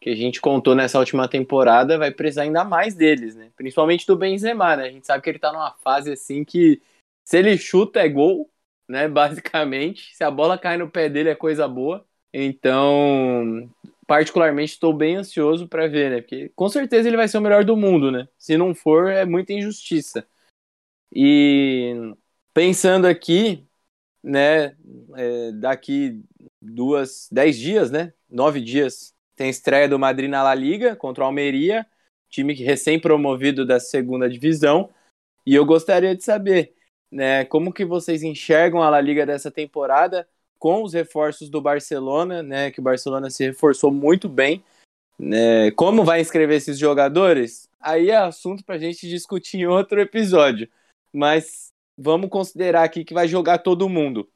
que 0.00 0.10
a 0.10 0.14
gente 0.14 0.40
contou 0.40 0.74
nessa 0.74 0.98
última 0.98 1.28
temporada, 1.28 1.96
vai 1.96 2.10
precisar 2.10 2.42
ainda 2.42 2.64
mais 2.64 2.94
deles, 2.94 3.34
né? 3.34 3.50
Principalmente 3.56 4.06
do 4.06 4.16
Benzema, 4.16 4.76
né? 4.76 4.84
A 4.84 4.90
gente 4.90 5.06
sabe 5.06 5.22
que 5.22 5.30
ele 5.30 5.38
tá 5.38 5.52
numa 5.52 5.72
fase 5.82 6.12
assim 6.12 6.44
que 6.44 6.82
se 7.24 7.38
ele 7.38 7.56
chuta 7.56 8.00
é 8.00 8.08
gol, 8.08 8.50
né? 8.88 9.06
Basicamente, 9.08 10.14
se 10.14 10.24
a 10.24 10.30
bola 10.30 10.58
cai 10.58 10.76
no 10.76 10.90
pé 10.90 11.08
dele 11.08 11.30
é 11.30 11.34
coisa 11.34 11.66
boa. 11.68 12.04
Então, 12.32 13.68
particularmente 14.06 14.72
estou 14.72 14.92
bem 14.92 15.16
ansioso 15.16 15.68
para 15.68 15.88
ver, 15.88 16.10
né? 16.10 16.20
Porque 16.20 16.50
com 16.54 16.68
certeza 16.68 17.08
ele 17.08 17.16
vai 17.16 17.28
ser 17.28 17.38
o 17.38 17.40
melhor 17.40 17.64
do 17.64 17.76
mundo, 17.76 18.10
né? 18.10 18.28
Se 18.38 18.56
não 18.56 18.74
for, 18.74 19.10
é 19.10 19.24
muita 19.24 19.52
injustiça. 19.52 20.26
E 21.12 22.14
pensando 22.54 23.06
aqui, 23.06 23.66
né? 24.22 24.76
É, 25.16 25.52
daqui 25.52 26.22
duas, 26.60 27.28
dez 27.30 27.58
dias, 27.58 27.90
né? 27.90 28.12
Nove 28.28 28.60
dias, 28.60 29.14
tem 29.34 29.50
estreia 29.50 29.88
do 29.88 29.98
Madrid 29.98 30.30
na 30.30 30.42
La 30.42 30.54
Liga 30.54 30.94
contra 30.94 31.24
o 31.24 31.26
Almeria, 31.26 31.86
time 32.28 32.54
recém-promovido 32.54 33.66
da 33.66 33.80
segunda 33.80 34.28
divisão. 34.28 34.90
E 35.46 35.54
eu 35.54 35.64
gostaria 35.64 36.14
de 36.14 36.22
saber, 36.22 36.74
né? 37.10 37.44
Como 37.44 37.72
que 37.72 37.84
vocês 37.84 38.22
enxergam 38.22 38.82
a 38.82 38.90
La 38.90 39.00
Liga 39.00 39.26
dessa 39.26 39.50
temporada? 39.50 40.28
com 40.60 40.82
os 40.84 40.92
reforços 40.92 41.48
do 41.48 41.60
Barcelona, 41.60 42.42
né? 42.42 42.70
Que 42.70 42.80
o 42.80 42.82
Barcelona 42.82 43.30
se 43.30 43.46
reforçou 43.46 43.90
muito 43.90 44.28
bem. 44.28 44.62
Né, 45.18 45.70
como 45.72 46.02
vai 46.04 46.20
inscrever 46.20 46.56
esses 46.56 46.78
jogadores? 46.78 47.68
Aí 47.78 48.10
é 48.10 48.16
assunto 48.16 48.64
para 48.64 48.76
a 48.76 48.78
gente 48.78 49.08
discutir 49.08 49.58
em 49.58 49.66
outro 49.66 50.00
episódio. 50.00 50.68
Mas 51.12 51.72
vamos 51.96 52.30
considerar 52.30 52.84
aqui 52.84 53.04
que 53.04 53.14
vai 53.14 53.28
jogar 53.28 53.58
todo 53.58 53.88
mundo. 53.88 54.28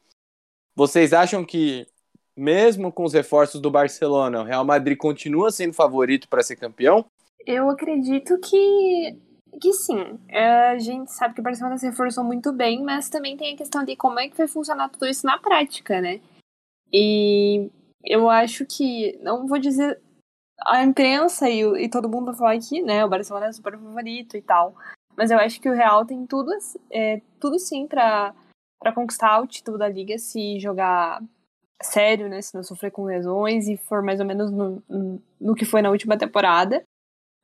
Vocês 0.74 1.12
acham 1.12 1.44
que, 1.44 1.86
mesmo 2.36 2.92
com 2.92 3.04
os 3.04 3.12
reforços 3.12 3.60
do 3.60 3.70
Barcelona, 3.70 4.40
o 4.40 4.44
Real 4.44 4.64
Madrid 4.64 4.98
continua 4.98 5.50
sendo 5.50 5.72
favorito 5.72 6.28
para 6.28 6.42
ser 6.42 6.56
campeão? 6.56 7.06
Eu 7.46 7.68
acredito 7.68 8.38
que 8.38 9.16
que 9.60 9.72
sim. 9.72 10.18
É, 10.28 10.70
a 10.70 10.78
gente 10.78 11.12
sabe 11.12 11.34
que 11.34 11.40
o 11.40 11.44
Barcelona 11.44 11.78
se 11.78 11.86
reforçou 11.86 12.24
muito 12.24 12.52
bem, 12.52 12.82
mas 12.82 13.08
também 13.08 13.36
tem 13.36 13.54
a 13.54 13.56
questão 13.56 13.84
de 13.84 13.96
como 13.96 14.18
é 14.18 14.28
que 14.28 14.36
vai 14.36 14.48
funcionar 14.48 14.88
tudo 14.88 15.06
isso 15.06 15.26
na 15.26 15.38
prática, 15.38 16.00
né? 16.00 16.20
E 16.92 17.70
eu 18.04 18.28
acho 18.28 18.66
que, 18.66 19.18
não 19.22 19.46
vou 19.46 19.58
dizer 19.58 20.00
a 20.66 20.82
imprensa 20.82 21.48
e, 21.48 21.60
e 21.84 21.88
todo 21.88 22.08
mundo 22.08 22.34
falar 22.34 22.54
aqui, 22.54 22.82
né? 22.82 23.04
O 23.04 23.08
Barcelona 23.08 23.46
é 23.46 23.52
super 23.52 23.78
favorito 23.78 24.36
e 24.36 24.42
tal. 24.42 24.74
Mas 25.16 25.30
eu 25.30 25.38
acho 25.38 25.60
que 25.60 25.68
o 25.68 25.74
Real 25.74 26.04
tem 26.04 26.26
tudo, 26.26 26.50
é, 26.90 27.20
tudo 27.40 27.58
sim 27.58 27.86
para 27.86 28.34
conquistar 28.94 29.40
o 29.40 29.46
título 29.46 29.78
da 29.78 29.88
Liga 29.88 30.18
se 30.18 30.58
jogar 30.58 31.22
sério, 31.82 32.28
né? 32.28 32.40
Se 32.40 32.54
não 32.54 32.62
sofrer 32.62 32.90
com 32.90 33.04
lesões 33.04 33.68
e 33.68 33.76
for 33.76 34.02
mais 34.02 34.20
ou 34.20 34.26
menos 34.26 34.50
no, 34.50 34.82
no 35.40 35.54
que 35.54 35.64
foi 35.64 35.82
na 35.82 35.90
última 35.90 36.16
temporada. 36.16 36.84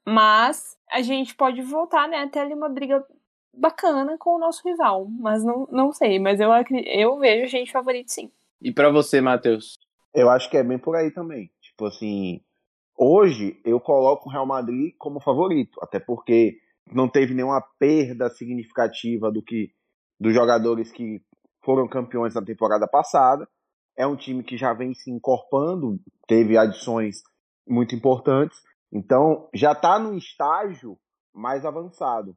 Mas 0.07 0.77
a 0.91 1.03
gente 1.03 1.35
pode 1.35 1.61
voltar, 1.63 2.09
né, 2.09 2.19
até 2.19 2.41
ali 2.41 2.55
uma 2.55 2.69
briga 2.69 3.05
bacana 3.55 4.17
com 4.19 4.37
o 4.37 4.39
nosso 4.39 4.67
rival. 4.67 5.07
Mas 5.09 5.45
não, 5.45 5.69
não 5.71 5.93
sei, 5.93 6.19
mas 6.19 6.41
eu, 6.41 6.51
eu 6.87 7.19
vejo 7.19 7.45
a 7.45 7.49
gente 7.49 7.73
favorito 7.73 8.11
sim. 8.11 8.31
E 8.61 8.73
para 8.73 8.91
você, 8.91 9.21
Matheus? 9.21 9.79
Eu 10.15 10.29
acho 10.29 10.51
que 10.51 10.57
é 10.57 10.63
bem 10.63 10.79
por 10.79 10.97
aí 10.97 11.11
também. 11.11 11.51
Tipo 11.61 11.87
assim, 11.87 12.41
hoje 12.97 13.61
eu 13.65 13.79
coloco 13.81 14.29
o 14.29 14.33
Real 14.33 14.47
Madrid 14.47 14.95
como 14.99 15.21
favorito, 15.21 15.79
até 15.83 16.01
porque 16.01 16.59
não 16.87 17.09
teve 17.09 17.35
nenhuma 17.35 17.63
perda 17.79 18.29
significativa 18.31 19.31
do 19.31 19.43
que 19.43 19.73
dos 20.19 20.35
jogadores 20.35 20.91
que 20.93 21.23
foram 21.65 21.89
campeões 21.89 22.35
na 22.35 22.45
temporada 22.45 22.87
passada. 22.87 23.49
É 23.97 24.07
um 24.07 24.17
time 24.17 24.43
que 24.43 24.57
já 24.57 24.73
vem 24.73 24.95
se 24.95 25.11
encorpando, 25.11 25.99
teve 26.27 26.57
adições 26.57 27.23
muito 27.67 27.95
importantes. 27.95 28.59
Então, 28.93 29.49
já 29.55 29.73
está 29.73 29.99
num 29.99 30.17
estágio 30.17 30.99
mais 31.35 31.65
avançado. 31.65 32.37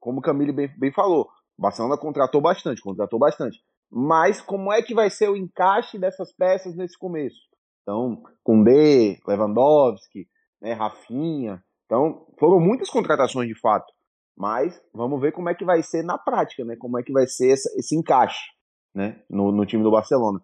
Como 0.00 0.18
o 0.18 0.22
Camille 0.22 0.52
bem, 0.52 0.68
bem 0.78 0.92
falou, 0.92 1.28
o 1.56 1.62
Barcelona 1.62 1.96
contratou 1.96 2.40
bastante, 2.40 2.82
contratou 2.82 3.18
bastante. 3.18 3.62
Mas 3.90 4.40
como 4.40 4.72
é 4.72 4.82
que 4.82 4.94
vai 4.94 5.08
ser 5.08 5.28
o 5.28 5.36
encaixe 5.36 5.98
dessas 5.98 6.32
peças 6.32 6.74
nesse 6.76 6.98
começo? 6.98 7.38
Então, 7.82 8.22
Koundé, 8.42 9.18
Lewandowski, 9.26 10.28
né, 10.60 10.72
Rafinha. 10.72 11.63
Então, 11.86 12.26
foram 12.38 12.60
muitas 12.60 12.88
contratações 12.90 13.48
de 13.48 13.58
fato. 13.58 13.92
Mas 14.36 14.80
vamos 14.92 15.20
ver 15.20 15.32
como 15.32 15.48
é 15.48 15.54
que 15.54 15.64
vai 15.64 15.82
ser 15.82 16.02
na 16.02 16.18
prática, 16.18 16.64
né? 16.64 16.76
Como 16.76 16.98
é 16.98 17.02
que 17.02 17.12
vai 17.12 17.26
ser 17.26 17.52
essa, 17.52 17.70
esse 17.78 17.96
encaixe, 17.96 18.44
né? 18.92 19.22
No, 19.30 19.52
no 19.52 19.64
time 19.64 19.82
do 19.82 19.90
Barcelona. 19.90 20.40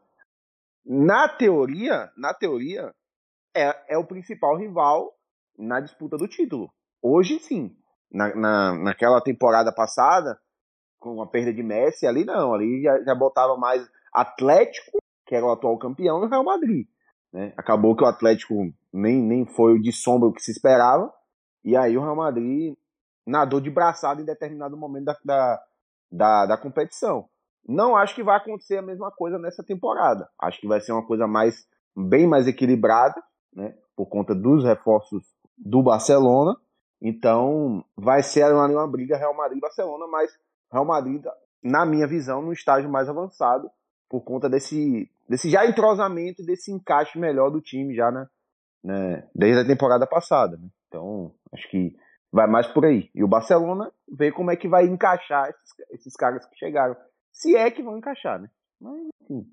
Na 0.84 1.28
teoria, 1.28 2.10
na 2.16 2.32
teoria, 2.32 2.94
é, 3.54 3.94
é 3.94 3.98
o 3.98 4.06
principal 4.06 4.56
rival 4.56 5.12
na 5.58 5.80
disputa 5.80 6.16
do 6.16 6.28
título. 6.28 6.72
Hoje 7.02 7.38
sim. 7.40 7.76
Na, 8.12 8.34
na, 8.34 8.74
naquela 8.78 9.20
temporada 9.20 9.72
passada, 9.72 10.38
com 10.98 11.20
a 11.22 11.26
perda 11.26 11.52
de 11.52 11.62
Messi, 11.62 12.06
ali 12.06 12.24
não, 12.24 12.54
ali 12.54 12.82
já, 12.82 13.02
já 13.02 13.14
botava 13.14 13.56
mais 13.56 13.88
Atlético, 14.12 14.98
que 15.26 15.34
era 15.34 15.46
o 15.46 15.50
atual 15.50 15.78
campeão, 15.78 16.22
e 16.22 16.26
o 16.26 16.28
Real 16.28 16.44
Madrid. 16.44 16.86
Né? 17.32 17.52
Acabou 17.56 17.94
que 17.94 18.02
o 18.02 18.06
Atlético 18.06 18.54
nem, 18.92 19.22
nem 19.22 19.46
foi 19.46 19.74
o 19.74 19.80
de 19.80 19.92
sombra 19.92 20.28
o 20.28 20.32
que 20.32 20.42
se 20.42 20.50
esperava, 20.50 21.12
e 21.64 21.76
aí 21.76 21.96
o 21.96 22.02
Real 22.02 22.16
Madrid 22.16 22.74
nadou 23.26 23.60
de 23.60 23.70
braçada 23.70 24.20
em 24.20 24.24
determinado 24.24 24.76
momento 24.76 25.04
da, 25.04 25.16
da, 25.24 25.62
da, 26.10 26.46
da 26.46 26.56
competição. 26.56 27.28
Não 27.66 27.96
acho 27.96 28.14
que 28.14 28.22
vai 28.22 28.36
acontecer 28.36 28.78
a 28.78 28.82
mesma 28.82 29.10
coisa 29.10 29.38
nessa 29.38 29.62
temporada. 29.62 30.28
Acho 30.40 30.60
que 30.60 30.66
vai 30.66 30.80
ser 30.80 30.92
uma 30.92 31.06
coisa 31.06 31.26
mais 31.26 31.66
bem 31.96 32.26
mais 32.26 32.46
equilibrada, 32.46 33.22
né? 33.54 33.74
Por 33.94 34.06
conta 34.06 34.34
dos 34.34 34.64
reforços 34.64 35.24
do 35.56 35.82
Barcelona. 35.82 36.56
Então, 37.02 37.84
vai 37.96 38.22
ser 38.22 38.50
uma, 38.52 38.66
uma 38.66 38.88
briga 38.88 39.16
Real 39.16 39.34
Madrid-Barcelona, 39.34 40.06
mas 40.06 40.30
Real 40.70 40.84
Madrid, 40.84 41.24
na 41.62 41.84
minha 41.86 42.06
visão, 42.06 42.42
no 42.42 42.52
estágio 42.52 42.90
mais 42.90 43.08
avançado, 43.08 43.70
por 44.08 44.22
conta 44.22 44.48
desse, 44.48 45.10
desse 45.28 45.48
já 45.50 45.66
entrosamento, 45.66 46.44
desse 46.44 46.72
encaixe 46.72 47.18
melhor 47.18 47.50
do 47.50 47.60
time 47.60 47.94
já, 47.94 48.10
né? 48.10 48.26
né 48.82 49.28
desde 49.34 49.60
a 49.60 49.66
temporada 49.66 50.06
passada. 50.06 50.56
Né? 50.56 50.68
Então, 50.90 51.32
acho 51.52 51.70
que 51.70 51.96
vai 52.32 52.48
mais 52.48 52.66
por 52.66 52.84
aí. 52.84 53.08
E 53.14 53.22
o 53.22 53.28
Barcelona 53.28 53.92
vê 54.10 54.32
como 54.32 54.50
é 54.50 54.56
que 54.56 54.68
vai 54.68 54.84
encaixar 54.86 55.48
esses, 55.48 55.74
esses 55.90 56.16
caras 56.16 56.44
que 56.46 56.58
chegaram. 56.58 56.96
Se 57.32 57.56
é 57.56 57.70
que 57.70 57.82
vão 57.82 57.96
encaixar, 57.96 58.40
né? 58.40 58.50
Mas, 58.80 59.00
enfim. 59.22 59.46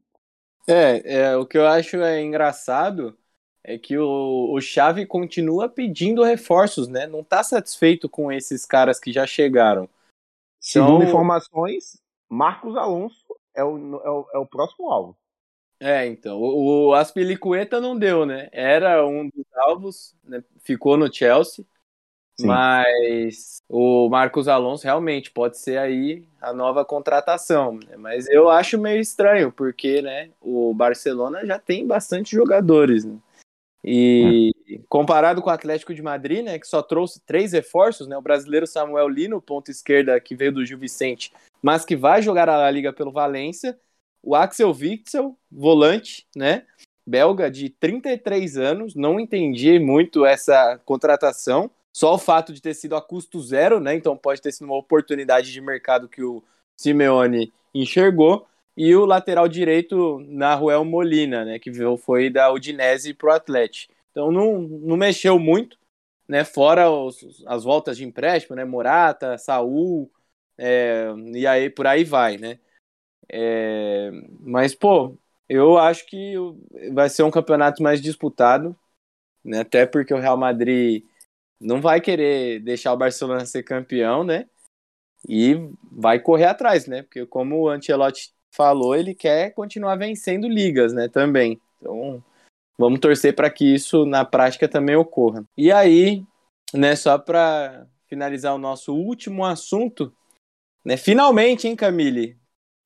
É, 0.67 1.19
é, 1.19 1.37
o 1.37 1.45
que 1.45 1.57
eu 1.57 1.67
acho 1.67 1.97
é 1.97 2.21
engraçado 2.21 3.15
é 3.63 3.77
que 3.77 3.97
o, 3.97 4.51
o 4.51 4.59
Xavi 4.59 5.05
continua 5.05 5.69
pedindo 5.69 6.23
reforços, 6.23 6.87
né? 6.87 7.05
Não 7.05 7.19
está 7.19 7.43
satisfeito 7.43 8.09
com 8.09 8.31
esses 8.31 8.65
caras 8.65 8.99
que 8.99 9.11
já 9.11 9.27
chegaram. 9.27 9.87
Segundo 10.59 11.03
então, 11.03 11.09
informações, 11.09 12.01
Marcos 12.27 12.75
Alonso 12.75 13.23
é 13.53 13.63
o, 13.63 13.77
é 13.77 14.09
o, 14.09 14.29
é 14.33 14.37
o 14.39 14.45
próximo 14.45 14.89
alvo. 14.89 15.17
É, 15.79 16.07
então, 16.07 16.39
o, 16.39 16.87
o 16.87 16.93
Aspilicueta 16.93 17.79
não 17.79 17.97
deu, 17.97 18.25
né? 18.25 18.49
Era 18.51 19.05
um 19.05 19.29
dos 19.29 19.45
alvos, 19.55 20.15
né? 20.23 20.43
ficou 20.63 20.97
no 20.97 21.11
Chelsea, 21.13 21.63
Sim. 22.39 22.47
mas 22.47 23.61
o 23.69 24.09
Marcos 24.09 24.47
Alonso 24.47 24.83
realmente 24.83 25.29
pode 25.29 25.57
ser 25.57 25.77
aí 25.77 26.27
a 26.41 26.51
nova 26.51 26.83
contratação, 26.85 27.79
né? 27.79 27.97
mas 27.97 28.27
eu 28.29 28.49
acho 28.49 28.79
meio 28.79 28.99
estranho, 28.99 29.51
porque, 29.51 30.01
né, 30.01 30.29
o 30.41 30.73
Barcelona 30.73 31.45
já 31.45 31.59
tem 31.59 31.85
bastante 31.85 32.35
jogadores, 32.35 33.03
né? 33.05 33.17
E 33.83 34.51
comparado 34.89 35.41
com 35.41 35.49
o 35.49 35.53
Atlético 35.53 35.93
de 35.93 36.01
Madrid, 36.01 36.43
né, 36.43 36.59
que 36.59 36.67
só 36.67 36.81
trouxe 36.81 37.21
três 37.21 37.53
reforços, 37.53 38.07
né, 38.07 38.17
o 38.17 38.21
brasileiro 38.21 38.67
Samuel 38.67 39.07
Lino, 39.07 39.41
ponto 39.41 39.71
esquerda, 39.71 40.19
que 40.19 40.35
veio 40.35 40.51
do 40.51 40.65
Gil 40.65 40.77
Vicente, 40.77 41.31
mas 41.61 41.85
que 41.85 41.95
vai 41.95 42.21
jogar 42.21 42.49
a 42.49 42.69
Liga 42.69 42.91
pelo 42.91 43.11
Valência, 43.11 43.79
o 44.27 44.35
Axel 44.35 44.75
Witsel, 44.77 45.37
volante, 45.49 46.27
né, 46.35 46.65
belga 47.05 47.49
de 47.49 47.69
33 47.69 48.57
anos, 48.57 48.93
não 48.93 49.17
entendi 49.21 49.79
muito 49.79 50.25
essa 50.25 50.77
contratação, 50.83 51.71
só 51.93 52.15
o 52.15 52.17
fato 52.17 52.51
de 52.51 52.61
ter 52.61 52.73
sido 52.73 52.97
a 52.97 53.01
custo 53.01 53.39
zero, 53.39 53.79
né, 53.79 53.95
então 53.95 54.17
pode 54.17 54.41
ter 54.41 54.51
sido 54.51 54.65
uma 54.65 54.75
oportunidade 54.75 55.53
de 55.53 55.61
mercado 55.61 56.09
que 56.09 56.21
o 56.21 56.43
Simeone 56.75 57.53
enxergou, 57.73 58.45
e 58.75 58.93
o 58.93 59.05
lateral 59.05 59.47
direito 59.47 60.19
Naruel 60.27 60.83
Molina, 60.83 61.45
né, 61.45 61.57
que 61.57 61.71
foi 61.97 62.29
da 62.29 62.51
Udinese 62.51 63.13
para 63.13 63.29
o 63.29 63.31
Atlético. 63.31 63.93
Então 64.11 64.29
não, 64.29 64.59
não 64.59 64.97
mexeu 64.97 65.39
muito, 65.39 65.77
né, 66.27 66.43
fora 66.43 66.91
os, 66.91 67.43
as 67.47 67.63
voltas 67.63 67.95
de 67.95 68.03
empréstimo, 68.03 68.57
né, 68.57 68.65
Morata, 68.65 69.37
Saul, 69.37 70.11
é, 70.57 71.13
e 71.33 71.47
aí 71.47 71.69
por 71.69 71.87
aí 71.87 72.03
vai, 72.03 72.37
né. 72.37 72.59
É, 73.29 74.09
mas, 74.39 74.73
pô, 74.73 75.17
eu 75.49 75.77
acho 75.77 76.05
que 76.05 76.35
vai 76.93 77.09
ser 77.09 77.23
um 77.23 77.31
campeonato 77.31 77.81
mais 77.81 78.01
disputado, 78.01 78.75
né, 79.43 79.61
até 79.61 79.85
porque 79.85 80.13
o 80.13 80.19
Real 80.19 80.37
Madrid 80.37 81.03
não 81.59 81.81
vai 81.81 82.01
querer 82.01 82.59
deixar 82.59 82.93
o 82.93 82.97
Barcelona 82.97 83.45
ser 83.45 83.63
campeão, 83.63 84.23
né, 84.23 84.47
e 85.27 85.55
vai 85.91 86.19
correr 86.19 86.45
atrás, 86.45 86.87
né? 86.87 87.01
Porque 87.03 87.25
como 87.25 87.61
o 87.61 87.69
Ancelotti 87.69 88.33
falou, 88.51 88.95
ele 88.95 89.13
quer 89.13 89.51
continuar 89.53 89.95
vencendo 89.95 90.47
ligas, 90.47 90.93
né, 90.93 91.07
também. 91.07 91.59
Então, 91.79 92.23
vamos 92.77 92.99
torcer 92.99 93.35
para 93.35 93.49
que 93.49 93.65
isso 93.65 94.05
na 94.05 94.23
prática 94.23 94.67
também 94.67 94.95
ocorra. 94.95 95.43
E 95.57 95.71
aí, 95.71 96.23
né, 96.73 96.95
só 96.95 97.17
para 97.17 97.87
finalizar 98.07 98.53
o 98.55 98.59
nosso 98.59 98.93
último 98.95 99.45
assunto, 99.45 100.13
né, 100.85 100.97
finalmente, 100.97 101.67
hein, 101.67 101.75
Camille, 101.75 102.37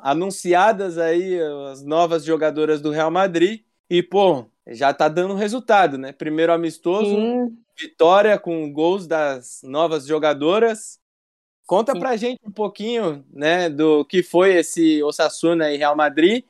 anunciadas 0.01 0.97
aí 0.97 1.39
as 1.71 1.83
novas 1.83 2.23
jogadoras 2.23 2.81
do 2.81 2.91
Real 2.91 3.11
Madrid 3.11 3.61
e 3.89 4.01
pô, 4.01 4.45
já 4.67 4.93
tá 4.93 5.07
dando 5.07 5.33
resultado, 5.33 5.97
né? 5.97 6.11
Primeiro 6.11 6.53
amistoso, 6.53 7.15
Sim. 7.15 7.57
vitória 7.77 8.37
com 8.39 8.71
gols 8.71 9.07
das 9.07 9.61
novas 9.63 10.05
jogadoras. 10.05 10.99
Conta 11.65 11.93
Sim. 11.93 11.99
pra 11.99 12.17
gente 12.17 12.39
um 12.45 12.51
pouquinho, 12.51 13.25
né, 13.31 13.69
do 13.69 14.03
que 14.05 14.21
foi 14.21 14.55
esse 14.55 15.01
Osasuna 15.03 15.71
e 15.71 15.77
Real 15.77 15.95
Madrid 15.95 16.43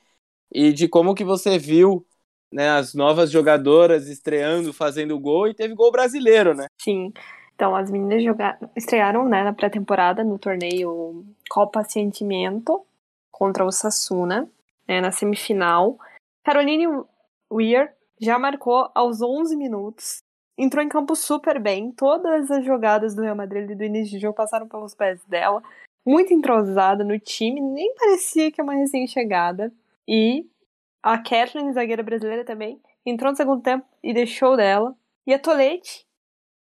e 0.51 0.73
de 0.73 0.87
como 0.87 1.13
que 1.15 1.23
você 1.23 1.57
viu, 1.57 2.05
né, 2.51 2.69
as 2.69 2.93
novas 2.93 3.31
jogadoras 3.31 4.07
estreando, 4.07 4.73
fazendo 4.73 5.19
gol 5.19 5.47
e 5.47 5.53
teve 5.53 5.73
gol 5.73 5.91
brasileiro, 5.91 6.53
né? 6.53 6.65
Sim. 6.79 7.13
Então, 7.55 7.75
as 7.75 7.91
meninas 7.91 8.23
jogaram, 8.23 8.69
estrearam, 8.75 9.29
né, 9.29 9.43
na 9.43 9.53
pré-temporada 9.53 10.23
no 10.23 10.39
torneio 10.39 11.23
Copa 11.49 11.83
Sentimento 11.83 12.83
contra 13.31 13.65
o 13.65 13.71
Sassuna, 13.71 14.49
né, 14.87 15.01
na 15.01 15.11
semifinal. 15.11 15.97
Caroline 16.43 16.87
Weir 17.51 17.93
já 18.19 18.37
marcou 18.37 18.89
aos 18.93 19.21
11 19.21 19.55
minutos. 19.55 20.21
Entrou 20.57 20.83
em 20.83 20.89
campo 20.89 21.15
super 21.15 21.59
bem. 21.59 21.91
Todas 21.91 22.51
as 22.51 22.63
jogadas 22.63 23.15
do 23.15 23.21
Real 23.21 23.35
Madrid 23.35 23.75
do 23.75 23.83
início 23.83 24.11
de 24.11 24.19
jogo 24.19 24.35
passaram 24.35 24.67
pelos 24.67 24.93
pés 24.93 25.23
dela. 25.25 25.63
Muito 26.05 26.33
entrosada 26.33 27.03
no 27.03 27.17
time, 27.19 27.61
nem 27.61 27.93
parecia 27.95 28.51
que 28.51 28.59
é 28.59 28.63
uma 28.63 28.73
recém-chegada. 28.73 29.71
E 30.07 30.45
a 31.01 31.17
Kathleen, 31.17 31.73
zagueira 31.73 32.03
brasileira 32.03 32.45
também, 32.45 32.79
entrou 33.05 33.31
no 33.31 33.37
segundo 33.37 33.61
tempo 33.61 33.85
e 34.03 34.13
deixou 34.13 34.55
dela. 34.55 34.95
E 35.25 35.33
a 35.33 35.39
Tolete 35.39 36.05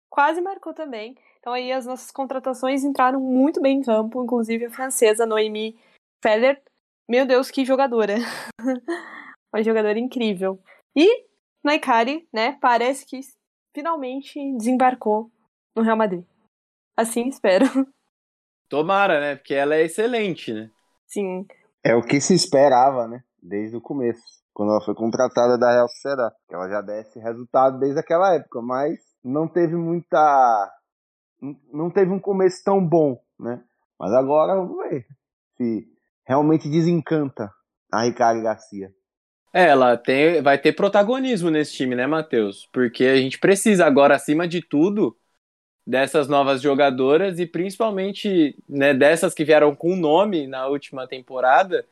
quase 0.10 0.42
marcou 0.42 0.74
também. 0.74 1.16
Então 1.40 1.54
aí 1.54 1.72
as 1.72 1.86
nossas 1.86 2.12
contratações 2.12 2.84
entraram 2.84 3.20
muito 3.20 3.62
bem 3.62 3.78
em 3.78 3.82
campo, 3.82 4.24
inclusive 4.24 4.66
a 4.66 4.72
francesa 4.72 5.26
Noemi 5.26 5.78
Feller. 6.22 6.62
Meu 7.08 7.26
Deus, 7.26 7.52
que 7.52 7.66
jogadora! 7.66 8.16
uma 9.54 9.64
jogadora 9.64 9.98
incrível. 9.98 10.60
E 10.96 11.26
Naikari, 11.64 12.28
né, 12.34 12.58
parece 12.62 13.06
que 13.06 13.20
finalmente 13.74 14.40
desembarcou 14.58 15.32
no 15.76 15.82
Real 15.84 15.98
Madrid. 15.98 16.24
Assim 16.96 17.28
espero. 17.28 17.66
Tomara, 18.70 19.20
né? 19.20 19.36
Porque 19.36 19.54
ela 19.54 19.76
é 19.76 19.84
excelente, 19.84 20.54
né? 20.54 20.70
Sim. 21.08 21.46
É 21.84 21.96
o 21.96 22.02
que 22.02 22.20
se 22.20 22.34
esperava, 22.34 23.08
né? 23.08 23.24
Desde 23.42 23.78
o 23.78 23.82
começo, 23.82 24.22
quando 24.54 24.72
ela 24.72 24.84
foi 24.84 24.96
contratada 24.96 25.58
da 25.58 25.72
Real 25.72 25.88
Sociedade. 25.88 26.36
Que 26.48 26.56
ela 26.56 26.68
já 26.68 26.82
desse 26.82 27.20
resultado 27.20 27.80
desde 27.80 28.00
aquela 28.00 28.34
época, 28.34 28.62
mas 28.62 29.00
não 29.24 29.48
teve 29.48 29.76
muita. 29.76 30.72
Não 31.72 31.92
teve 31.92 32.12
um 32.12 32.20
começo 32.20 32.64
tão 32.64 32.84
bom, 32.84 33.22
né? 33.40 33.64
Mas 34.00 34.12
agora 34.14 34.56
vamos 34.56 34.78
ver 34.90 35.06
se 35.58 35.88
realmente 36.26 36.70
desencanta 36.70 37.52
a 37.92 38.04
Ricardo 38.04 38.42
Garcia. 38.42 38.94
É, 39.54 39.68
ela 39.68 39.96
tem, 39.96 40.42
vai 40.42 40.58
ter 40.58 40.74
protagonismo 40.74 41.50
nesse 41.50 41.74
time, 41.74 41.96
né, 41.96 42.06
Matheus? 42.06 42.68
Porque 42.74 43.06
a 43.06 43.16
gente 43.16 43.40
precisa 43.40 43.86
agora, 43.86 44.16
acima 44.16 44.48
de 44.48 44.62
tudo, 44.62 45.18
dessas 45.88 46.28
novas 46.28 46.62
jogadoras 46.62 47.40
e 47.40 47.46
principalmente 47.46 48.62
né, 48.68 48.94
dessas 48.94 49.34
que 49.34 49.46
vieram 49.46 49.74
com 49.76 49.96
nome 49.96 50.46
na 50.48 50.68
última 50.68 51.08
temporada, 51.08 51.88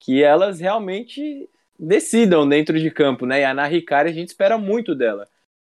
que 0.00 0.22
elas 0.22 0.58
realmente 0.58 1.50
decidam 1.78 2.48
dentro 2.48 2.78
de 2.78 2.90
campo, 2.90 3.26
né? 3.26 3.40
E 3.40 3.44
a 3.44 3.50
Ana 3.50 3.66
Ricari, 3.66 4.08
a 4.08 4.12
gente 4.12 4.28
espera 4.28 4.56
muito 4.56 4.94
dela. 4.94 5.28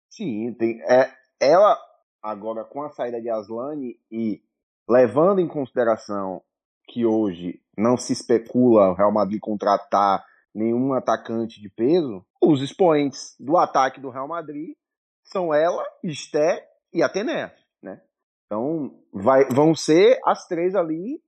Sim, 0.10 0.54
tem, 0.54 0.82
é, 0.82 1.10
ela 1.39 1.80
agora 2.22 2.65
com 2.65 2.82
a 2.84 2.89
saída 2.89 3.22
de 3.22 3.30
Aslane 3.30 3.98
e 4.12 4.41
levando 4.89 5.39
em 5.39 5.48
consideração 5.48 6.41
que 6.89 7.06
hoje 7.06 7.62
não 7.78 7.95
se 7.95 8.12
especula 8.12 8.89
o 8.89 8.95
Real 8.95 9.12
Madrid 9.12 9.39
contratar 9.39 10.25
nenhum 10.54 10.93
atacante 10.93 11.62
de 11.62 11.69
peso, 11.69 12.25
os 12.41 12.62
expoentes 12.62 13.36
do 13.39 13.58
ataque 13.58 14.02
do 14.02 14.10
Real 14.10 14.28
Madrid 14.28 14.75
são 15.23 15.54
ela, 15.54 15.86
Esté 16.04 16.67
e 16.91 17.04
Atené, 17.04 17.54
né? 17.82 18.02
Então, 18.45 18.99
vai, 19.13 19.45
vão 19.45 19.75
ser 19.75 20.19
as 20.25 20.47
três 20.47 20.73
ali 20.73 21.21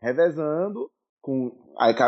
revezando 0.00 0.90
com, 1.20 1.50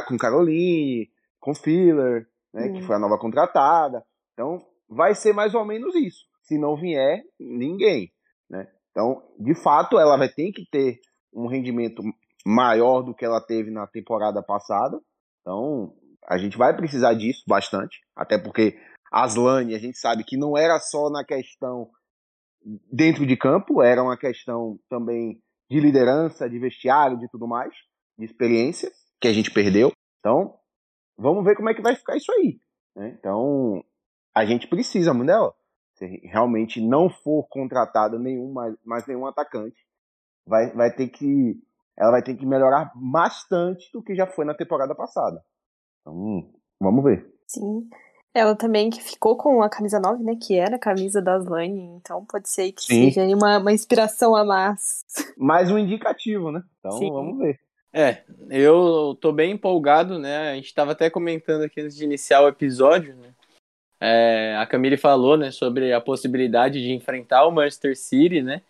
com 0.07 0.17
Caroline, 0.17 1.11
com 1.41 1.55
Filler, 1.55 2.29
né, 2.55 2.69
que 2.69 2.83
foi 2.83 2.95
a 2.95 2.99
nova 2.99 3.19
contratada. 3.19 4.05
Então, 4.33 4.65
vai 4.89 5.15
ser 5.15 5.33
mais 5.33 5.55
ou 5.55 5.65
menos 5.65 5.95
isso. 5.97 6.25
Se 6.43 6.57
não 6.57 6.77
vier, 6.77 7.23
ninguém, 7.39 8.13
né? 8.49 8.69
Então, 8.91 9.23
de 9.39 9.55
fato, 9.55 9.99
ela 9.99 10.17
vai 10.17 10.29
ter 10.29 10.53
que 10.53 10.65
ter 10.71 11.01
um 11.33 11.47
rendimento 11.47 12.03
maior 12.45 13.03
do 13.03 13.15
que 13.15 13.25
ela 13.25 13.41
teve 13.41 13.71
na 13.71 13.87
temporada 13.87 14.43
passada. 14.43 15.01
Então, 15.41 15.95
a 16.29 16.39
gente 16.39 16.57
vai 16.57 16.75
precisar 16.77 17.15
disso 17.15 17.43
bastante, 17.47 18.01
até 18.17 18.39
porque 18.39 18.79
Aslane, 19.11 19.75
a 19.75 19.79
gente 19.79 19.99
sabe 19.99 20.25
que 20.25 20.37
não 20.37 20.57
era 20.57 20.79
só 20.79 21.11
na 21.11 21.25
questão 21.25 21.91
dentro 22.91 23.27
de 23.27 23.37
campo, 23.37 23.83
era 23.83 24.03
uma 24.03 24.17
questão 24.17 24.79
também 24.89 25.43
de 25.71 25.81
liderança, 25.81 26.49
de 26.49 26.59
vestiário, 26.59 27.19
de 27.19 27.29
tudo 27.29 27.47
mais, 27.47 27.73
de 28.19 28.25
experiência 28.25 28.91
que 29.21 29.29
a 29.29 29.33
gente 29.33 29.51
perdeu. 29.51 29.93
Então, 30.21 30.55
vamos 31.17 31.45
ver 31.45 31.57
como 31.57 31.69
é 31.69 31.75
que 31.75 31.83
vai 31.83 31.97
ficar 31.97 32.17
isso 32.17 32.31
aí. 32.33 32.61
Né? 32.95 33.17
Então, 33.19 33.85
a 34.35 34.45
gente 34.45 34.67
precisa 34.67 35.13
muito 35.13 35.29
dela. 35.29 35.55
Se 35.95 36.07
realmente 36.25 36.81
não 36.81 37.11
for 37.11 37.47
contratada 37.49 38.19
nenhum 38.19 38.53
mais, 38.53 38.75
mais 38.85 39.07
nenhum 39.07 39.27
atacante, 39.27 39.77
vai, 40.47 40.73
vai 40.73 40.95
ter 40.95 41.09
que 41.09 41.61
ela 41.97 42.11
vai 42.11 42.23
ter 42.23 42.35
que 42.35 42.47
melhorar 42.47 42.93
bastante 42.95 43.91
do 43.93 44.03
que 44.03 44.15
já 44.15 44.27
foi 44.27 44.45
na 44.45 44.55
temporada 44.55 44.95
passada. 44.95 45.43
Então, 46.01 46.51
vamos 46.81 47.05
ver. 47.05 47.33
Sim. 47.47 47.89
Ela 48.35 48.57
também 48.57 48.89
que 48.89 49.03
ficou 49.03 49.37
com 49.37 49.63
a 49.63 49.69
camisa 49.69 50.01
9, 50.01 50.25
né? 50.25 50.37
Que 50.41 50.57
era 50.57 50.77
a 50.77 50.79
camisa 50.79 51.21
da 51.21 51.37
Slane, 51.37 51.83
então 51.97 52.25
pode 52.25 52.49
ser 52.49 52.73
que 52.73 52.83
Sim. 52.83 53.11
seja 53.11 53.37
uma, 53.37 53.59
uma 53.59 53.73
inspiração 53.73 54.35
a 54.35 54.45
mais. 54.45 55.05
Mais 55.37 55.71
um 55.71 55.79
indicativo, 55.79 56.51
né? 56.51 56.63
Então 56.79 56.93
Sim. 56.93 57.11
vamos 57.11 57.39
ver. 57.39 57.61
É, 57.93 58.23
eu 58.49 59.17
tô 59.21 59.33
bem 59.33 59.53
empolgado, 59.53 60.19
né? 60.19 60.51
A 60.51 60.55
gente 60.55 60.65
estava 60.65 60.93
até 60.93 61.11
comentando 61.11 61.65
aqui 61.65 61.83
antes 61.83 61.95
de 61.95 62.05
iniciar 62.05 62.41
o 62.41 62.49
episódio, 62.49 63.15
né? 63.17 63.35
É, 64.01 64.57
a 64.57 64.67
Camille 64.67 64.97
falou, 64.97 65.37
né, 65.37 65.53
sobre 65.53 65.93
a 65.93 66.01
possibilidade 66.01 66.83
de 66.83 66.91
enfrentar 66.91 67.47
o 67.47 67.53
Manchester 67.53 67.97
City, 67.97 68.43
né? 68.43 68.63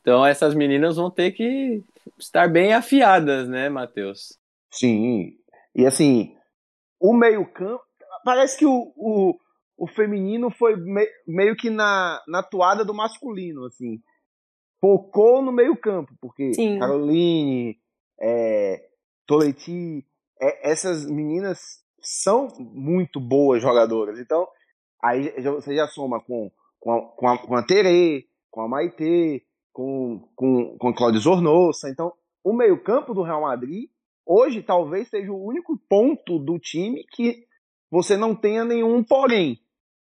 Então 0.00 0.24
essas 0.24 0.54
meninas 0.54 0.96
vão 0.96 1.10
ter 1.10 1.32
que 1.32 1.82
estar 2.18 2.48
bem 2.48 2.72
afiadas, 2.72 3.48
né, 3.48 3.68
Matheus? 3.68 4.38
Sim. 4.70 5.32
E 5.74 5.86
assim, 5.86 6.36
o 7.00 7.14
meio-campo. 7.14 7.82
Parece 8.24 8.58
que 8.58 8.66
o, 8.66 8.92
o, 8.96 9.38
o 9.78 9.86
feminino 9.86 10.50
foi 10.50 10.76
me, 10.76 11.06
meio 11.26 11.56
que 11.56 11.70
na, 11.70 12.20
na 12.28 12.42
toada 12.42 12.84
do 12.84 12.94
masculino, 12.94 13.64
assim. 13.64 13.98
Focou 14.80 15.42
no 15.42 15.52
meio-campo, 15.52 16.12
porque 16.20 16.52
Sim. 16.52 16.78
Caroline, 16.78 17.78
é, 18.20 18.88
Toleti, 19.26 20.06
é, 20.40 20.70
essas 20.70 21.06
meninas 21.06 21.82
são 22.00 22.48
muito 22.58 23.20
boas 23.20 23.62
jogadoras. 23.62 24.18
Então, 24.18 24.46
aí 25.02 25.30
você 25.42 25.74
já 25.74 25.86
soma 25.86 26.20
com, 26.20 26.50
com, 26.78 26.92
a, 26.92 27.02
com, 27.16 27.28
a, 27.28 27.38
com 27.38 27.56
a 27.56 27.62
Tere, 27.62 28.26
com 28.50 28.62
a 28.62 28.68
Maite, 28.68 29.44
com, 29.72 30.28
com, 30.34 30.76
com 30.78 30.88
a 30.88 30.94
Cláudia 30.94 31.20
Zornosa. 31.20 31.88
Então, 31.88 32.12
o 32.44 32.52
meio-campo 32.52 33.14
do 33.14 33.22
Real 33.22 33.42
Madrid 33.42 33.88
hoje 34.26 34.62
talvez 34.62 35.08
seja 35.08 35.32
o 35.32 35.44
único 35.44 35.76
ponto 35.88 36.38
do 36.38 36.58
time 36.58 37.04
que 37.12 37.44
você 37.90 38.16
não 38.16 38.34
tenha 38.34 38.64
nenhum 38.64 39.02
porém. 39.02 39.58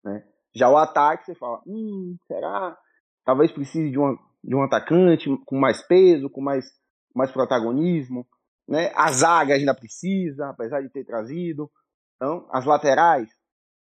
Né? 0.04 0.24
Já 0.54 0.68
o 0.68 0.76
ataque, 0.76 1.26
você 1.26 1.34
fala, 1.34 1.62
hum, 1.66 2.16
será? 2.26 2.76
Talvez 3.24 3.52
precise 3.52 3.90
de, 3.90 3.98
uma, 3.98 4.18
de 4.42 4.54
um 4.54 4.62
atacante 4.62 5.28
com 5.44 5.58
mais 5.58 5.82
peso, 5.86 6.30
com 6.30 6.40
mais, 6.40 6.66
mais 7.14 7.30
protagonismo. 7.30 8.26
Né? 8.68 8.90
A 8.96 9.12
zaga 9.12 9.54
ainda 9.54 9.74
precisa, 9.74 10.48
apesar 10.48 10.80
de 10.80 10.90
ter 10.90 11.04
trazido. 11.04 11.70
Então, 12.16 12.48
as 12.50 12.64
laterais, 12.64 13.28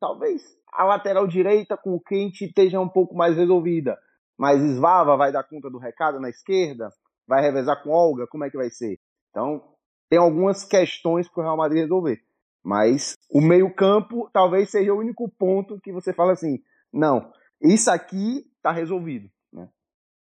talvez 0.00 0.42
a 0.72 0.84
lateral 0.84 1.26
direita 1.26 1.76
com 1.76 1.94
o 1.94 2.00
Quente 2.00 2.44
esteja 2.44 2.80
um 2.80 2.88
pouco 2.88 3.14
mais 3.14 3.36
resolvida. 3.36 3.98
Mas 4.38 4.60
Svava 4.60 5.16
vai 5.16 5.32
dar 5.32 5.42
conta 5.42 5.68
do 5.68 5.78
recado 5.78 6.20
na 6.20 6.30
esquerda? 6.30 6.90
Vai 7.26 7.42
revezar 7.42 7.82
com 7.82 7.90
Olga? 7.90 8.26
Como 8.26 8.44
é 8.44 8.50
que 8.50 8.56
vai 8.56 8.70
ser? 8.70 8.98
Então, 9.30 9.62
tem 10.08 10.18
algumas 10.18 10.64
questões 10.64 11.28
para 11.28 11.40
o 11.40 11.44
Real 11.44 11.56
Madrid 11.56 11.82
resolver. 11.82 12.22
Mas 12.64 13.14
o 13.30 13.40
meio-campo 13.40 14.30
talvez 14.32 14.70
seja 14.70 14.92
o 14.92 14.98
único 14.98 15.28
ponto 15.28 15.80
que 15.80 15.92
você 15.92 16.12
fala 16.12 16.32
assim: 16.32 16.62
não, 16.92 17.32
isso 17.60 17.90
aqui 17.90 18.46
está 18.56 18.70
resolvido. 18.70 19.28
Né? 19.52 19.68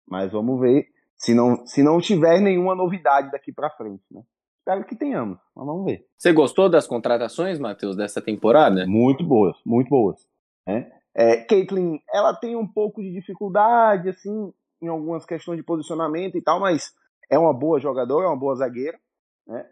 Mas 0.06 0.32
vamos 0.32 0.60
ver 0.60 0.88
Se 1.16 1.34
não, 1.34 1.66
se 1.66 1.82
não 1.82 2.00
tiver 2.00 2.40
nenhuma 2.40 2.74
novidade 2.74 3.30
daqui 3.30 3.52
para 3.52 3.70
frente, 3.70 4.04
né? 4.10 4.22
Espero 4.58 4.84
que 4.84 4.96
tenhamos, 4.96 5.38
mas 5.54 5.66
vamos 5.66 5.84
ver. 5.84 6.06
Você 6.16 6.32
gostou 6.32 6.70
das 6.70 6.86
contratações, 6.86 7.58
Matheus, 7.58 7.96
dessa 7.96 8.22
temporada? 8.22 8.86
Muito 8.86 9.22
boas, 9.22 9.56
muito 9.64 9.90
boas. 9.90 10.26
Né? 10.66 10.90
É, 11.16 11.36
Caitlyn, 11.44 12.00
ela 12.12 12.34
tem 12.34 12.56
um 12.56 12.66
pouco 12.66 13.00
de 13.00 13.12
dificuldade, 13.12 14.08
assim, 14.08 14.52
em 14.82 14.88
algumas 14.88 15.24
questões 15.24 15.56
de 15.56 15.62
posicionamento 15.62 16.36
e 16.36 16.42
tal, 16.42 16.58
mas 16.58 16.92
é 17.30 17.38
uma 17.38 17.52
boa 17.52 17.78
jogadora, 17.78 18.26
é 18.26 18.28
uma 18.28 18.38
boa 18.38 18.56
zagueira. 18.56 18.98
Né? 19.46 19.64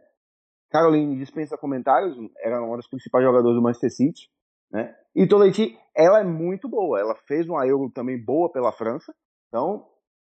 Caroline 0.70 1.18
dispensa 1.18 1.58
comentários, 1.58 2.16
era 2.38 2.62
uma 2.62 2.76
das 2.76 2.88
principais 2.88 3.24
jogadoras 3.24 3.56
do 3.56 3.62
Manchester 3.62 3.90
City. 3.90 4.30
Né? 4.70 4.94
E 5.14 5.26
Toletti, 5.26 5.78
ela 5.94 6.20
é 6.20 6.24
muito 6.24 6.68
boa, 6.68 6.98
ela 6.98 7.14
fez 7.26 7.48
uma 7.48 7.66
Euro 7.66 7.90
também 7.90 8.22
boa 8.22 8.50
pela 8.50 8.72
França. 8.72 9.14
Então, 9.48 9.86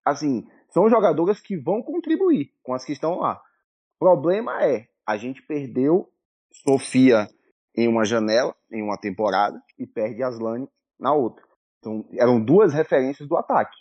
assim, 0.05 0.49
são 0.71 0.89
jogadoras 0.89 1.41
que 1.41 1.57
vão 1.57 1.83
contribuir 1.83 2.51
com 2.63 2.75
as 2.75 2.85
que 2.85 2.93
estão 2.93 3.21
lá. 3.21 3.41
O 3.97 3.99
problema 3.99 4.65
é, 4.65 4.89
a 5.07 5.17
gente 5.17 5.41
perdeu 5.43 6.11
Sofia 6.51 7.29
em 7.77 7.89
uma 7.89 8.05
janela, 8.05 8.55
em 8.73 8.83
uma 8.83 8.97
temporada, 8.99 9.61
e 9.79 9.87
perde 9.87 10.23
Aslane 10.23 10.69
na 10.99 11.13
outra. 11.13 11.45
Então, 11.79 12.05
eram 12.15 12.43
duas 12.43 12.73
referências 12.73 13.29
do 13.29 13.37
ataque. 13.37 13.77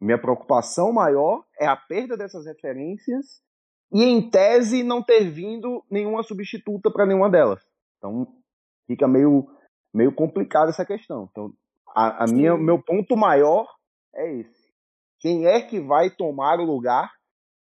Minha 0.00 0.20
preocupação 0.20 0.92
maior 0.92 1.44
é 1.58 1.66
a 1.66 1.76
perda 1.76 2.16
dessas 2.16 2.46
referências 2.46 3.42
e, 3.92 4.04
em 4.04 4.30
tese, 4.30 4.82
não 4.82 5.02
ter 5.02 5.30
vindo 5.30 5.84
nenhuma 5.90 6.22
substituta 6.22 6.90
para 6.90 7.06
nenhuma 7.06 7.30
delas. 7.30 7.62
Então, 7.98 8.26
fica 8.86 9.06
meio, 9.06 9.46
meio 9.92 10.14
complicada 10.14 10.70
essa 10.70 10.86
questão. 10.86 11.28
Então, 11.30 11.52
a, 11.94 12.24
a 12.24 12.26
minha, 12.26 12.56
meu 12.56 12.82
ponto 12.82 13.16
maior 13.16 13.66
é 14.14 14.40
esse. 14.40 14.70
Quem 15.18 15.46
é 15.46 15.60
que 15.60 15.80
vai 15.80 16.10
tomar 16.10 16.58
o 16.60 16.64
lugar 16.64 17.10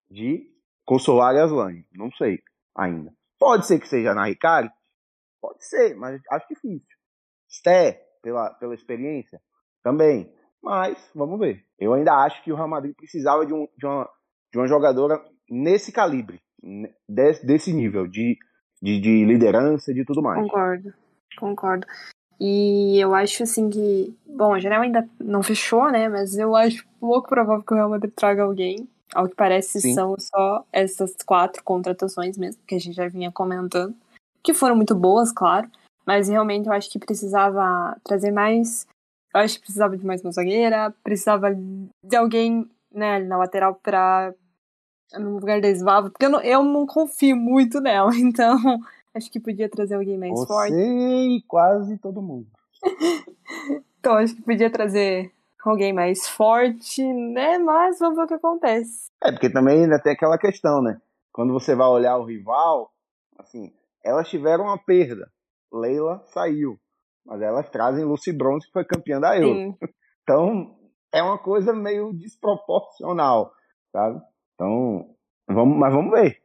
de 0.09 0.49
Consolar 0.85 1.35
e 1.35 1.39
Aslane? 1.39 1.85
Não 1.91 2.09
sei 2.11 2.39
ainda. 2.75 3.13
Pode 3.37 3.67
ser 3.67 3.79
que 3.79 3.87
seja 3.87 4.13
na 4.13 4.25
Ricari? 4.25 4.69
Pode 5.41 5.65
ser, 5.65 5.95
mas 5.95 6.21
acho 6.31 6.47
difícil. 6.47 6.97
Sté, 7.47 8.01
pela, 8.21 8.49
pela 8.51 8.73
experiência, 8.73 9.41
também. 9.83 10.31
Mas, 10.61 11.09
vamos 11.15 11.39
ver. 11.39 11.63
Eu 11.79 11.93
ainda 11.93 12.13
acho 12.13 12.43
que 12.43 12.51
o 12.51 12.55
Real 12.55 12.67
Madrid 12.67 12.95
precisava 12.95 13.45
de, 13.45 13.53
um, 13.53 13.67
de, 13.77 13.85
uma, 13.85 14.09
de 14.51 14.59
uma 14.59 14.67
jogadora 14.67 15.21
nesse 15.49 15.91
calibre, 15.91 16.41
desse, 17.07 17.45
desse 17.45 17.73
nível, 17.73 18.07
de, 18.07 18.37
de, 18.81 18.99
de 18.99 19.25
liderança, 19.25 19.93
de 19.93 20.03
tudo 20.03 20.21
mais. 20.21 20.41
Concordo, 20.41 20.93
concordo. 21.37 21.87
E 22.39 22.97
eu 22.97 23.13
acho 23.13 23.43
assim 23.43 23.69
que. 23.69 24.15
Bom, 24.25 24.53
a 24.53 24.59
janela 24.59 24.85
ainda 24.85 25.07
não 25.19 25.43
fechou, 25.43 25.91
né? 25.91 26.07
Mas 26.07 26.37
eu 26.37 26.55
acho 26.55 26.87
pouco 26.99 27.27
provável 27.27 27.63
que 27.63 27.73
o 27.73 27.75
Real 27.75 27.89
Madrid 27.89 28.13
traga 28.15 28.43
alguém. 28.43 28.87
Ao 29.13 29.27
que 29.27 29.35
parece, 29.35 29.81
Sim. 29.81 29.93
são 29.93 30.15
só 30.19 30.63
essas 30.71 31.15
quatro 31.25 31.63
contratações 31.63 32.37
mesmo, 32.37 32.61
que 32.65 32.75
a 32.75 32.79
gente 32.79 32.95
já 32.95 33.07
vinha 33.07 33.31
comentando. 33.31 33.95
Que 34.41 34.53
foram 34.53 34.75
muito 34.75 34.95
boas, 34.95 35.31
claro. 35.31 35.69
Mas 36.09 36.27
realmente 36.27 36.65
eu 36.65 36.73
acho 36.73 36.89
que 36.89 36.97
precisava 36.97 37.95
trazer 38.03 38.31
mais. 38.31 38.87
Eu 39.31 39.41
acho 39.41 39.55
que 39.55 39.61
precisava 39.61 39.95
de 39.95 40.03
mais 40.03 40.23
uma 40.23 40.31
zagueira, 40.31 40.91
precisava 41.03 41.55
de 42.03 42.15
alguém 42.15 42.67
né, 42.91 43.19
na 43.19 43.37
lateral 43.37 43.75
pra. 43.75 44.33
no 45.13 45.35
lugar 45.35 45.61
da 45.61 45.69
Svava, 45.69 46.09
porque 46.09 46.25
eu 46.25 46.31
não, 46.31 46.41
eu 46.41 46.63
não 46.63 46.87
confio 46.87 47.35
muito 47.35 47.79
nela, 47.79 48.09
então 48.17 48.57
Acho 49.13 49.31
que 49.31 49.39
podia 49.39 49.69
trazer 49.69 49.95
alguém 49.95 50.17
mais 50.17 50.31
Você 50.31 50.47
forte. 50.47 50.73
e 50.73 51.43
quase 51.47 51.95
todo 51.99 52.23
mundo. 52.23 52.47
então, 53.99 54.13
acho 54.15 54.35
que 54.35 54.41
podia 54.41 54.71
trazer 54.71 55.31
alguém 55.63 55.93
mais 55.93 56.27
forte, 56.27 57.03
né? 57.03 57.59
Mas 57.59 57.99
vamos 57.99 58.17
ver 58.17 58.23
o 58.23 58.27
que 58.27 58.33
acontece. 58.33 59.11
É, 59.23 59.31
porque 59.31 59.51
também 59.51 59.83
ainda 59.83 60.01
tem 60.01 60.13
aquela 60.13 60.39
questão, 60.39 60.81
né? 60.81 60.99
Quando 61.31 61.53
você 61.53 61.75
vai 61.75 61.87
olhar 61.87 62.17
o 62.17 62.25
rival, 62.25 62.91
assim, 63.37 63.71
elas 64.03 64.27
tiveram 64.27 64.63
uma 64.63 64.77
perda. 64.77 65.29
Leila 65.71 66.21
saiu. 66.27 66.79
Mas 67.25 67.41
elas 67.41 67.69
trazem 67.69 68.05
Lucy 68.05 68.33
Bronze, 68.33 68.65
que 68.65 68.73
foi 68.73 68.85
campeã 68.85 69.19
da 69.19 69.37
Euro. 69.37 69.55
Sim. 69.55 69.77
Então, 70.21 70.77
é 71.11 71.23
uma 71.23 71.39
coisa 71.39 71.73
meio 71.73 72.13
desproporcional, 72.13 73.51
sabe? 73.91 74.21
Então, 74.53 75.15
vamos, 75.47 75.75
mas 75.75 75.91
vamos 75.91 76.11
ver. 76.11 76.39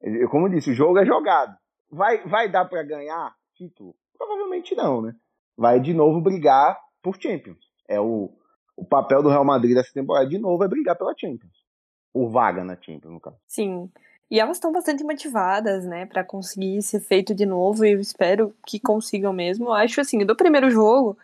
Eu, 0.00 0.28
como 0.28 0.48
disse, 0.48 0.70
o 0.70 0.74
jogo 0.74 1.00
é 1.00 1.04
jogado. 1.04 1.56
Vai, 1.90 2.24
vai 2.28 2.48
dar 2.48 2.66
para 2.66 2.84
ganhar 2.84 3.34
título? 3.54 3.96
Provavelmente 4.16 4.74
não, 4.76 5.02
né? 5.02 5.16
Vai 5.56 5.80
de 5.80 5.92
novo 5.92 6.20
brigar 6.20 6.78
por 7.02 7.20
Champions. 7.20 7.58
É 7.88 7.98
o, 7.98 8.30
o 8.76 8.84
papel 8.84 9.20
do 9.20 9.30
Real 9.30 9.44
Madrid 9.44 9.74
dessa 9.74 9.92
temporada 9.92 10.28
de 10.28 10.38
novo 10.38 10.62
é 10.62 10.68
brigar 10.68 10.96
pela 10.96 11.14
Champions. 11.18 11.64
Por 12.12 12.28
vaga 12.30 12.62
na 12.62 12.76
Champions, 12.76 13.12
no 13.12 13.20
caso. 13.20 13.38
Sim. 13.48 13.90
E 14.30 14.38
elas 14.38 14.58
estão 14.58 14.70
bastante 14.70 15.02
motivadas, 15.02 15.86
né, 15.86 16.04
para 16.04 16.22
conseguir 16.22 16.82
ser 16.82 17.00
feito 17.00 17.34
de 17.34 17.46
novo 17.46 17.84
e 17.84 17.92
eu 17.92 18.00
espero 18.00 18.54
que 18.66 18.78
consigam 18.78 19.32
mesmo. 19.32 19.72
Acho 19.72 20.00
assim, 20.00 20.24
do 20.24 20.36
primeiro 20.36 20.70
jogo, 20.70 21.16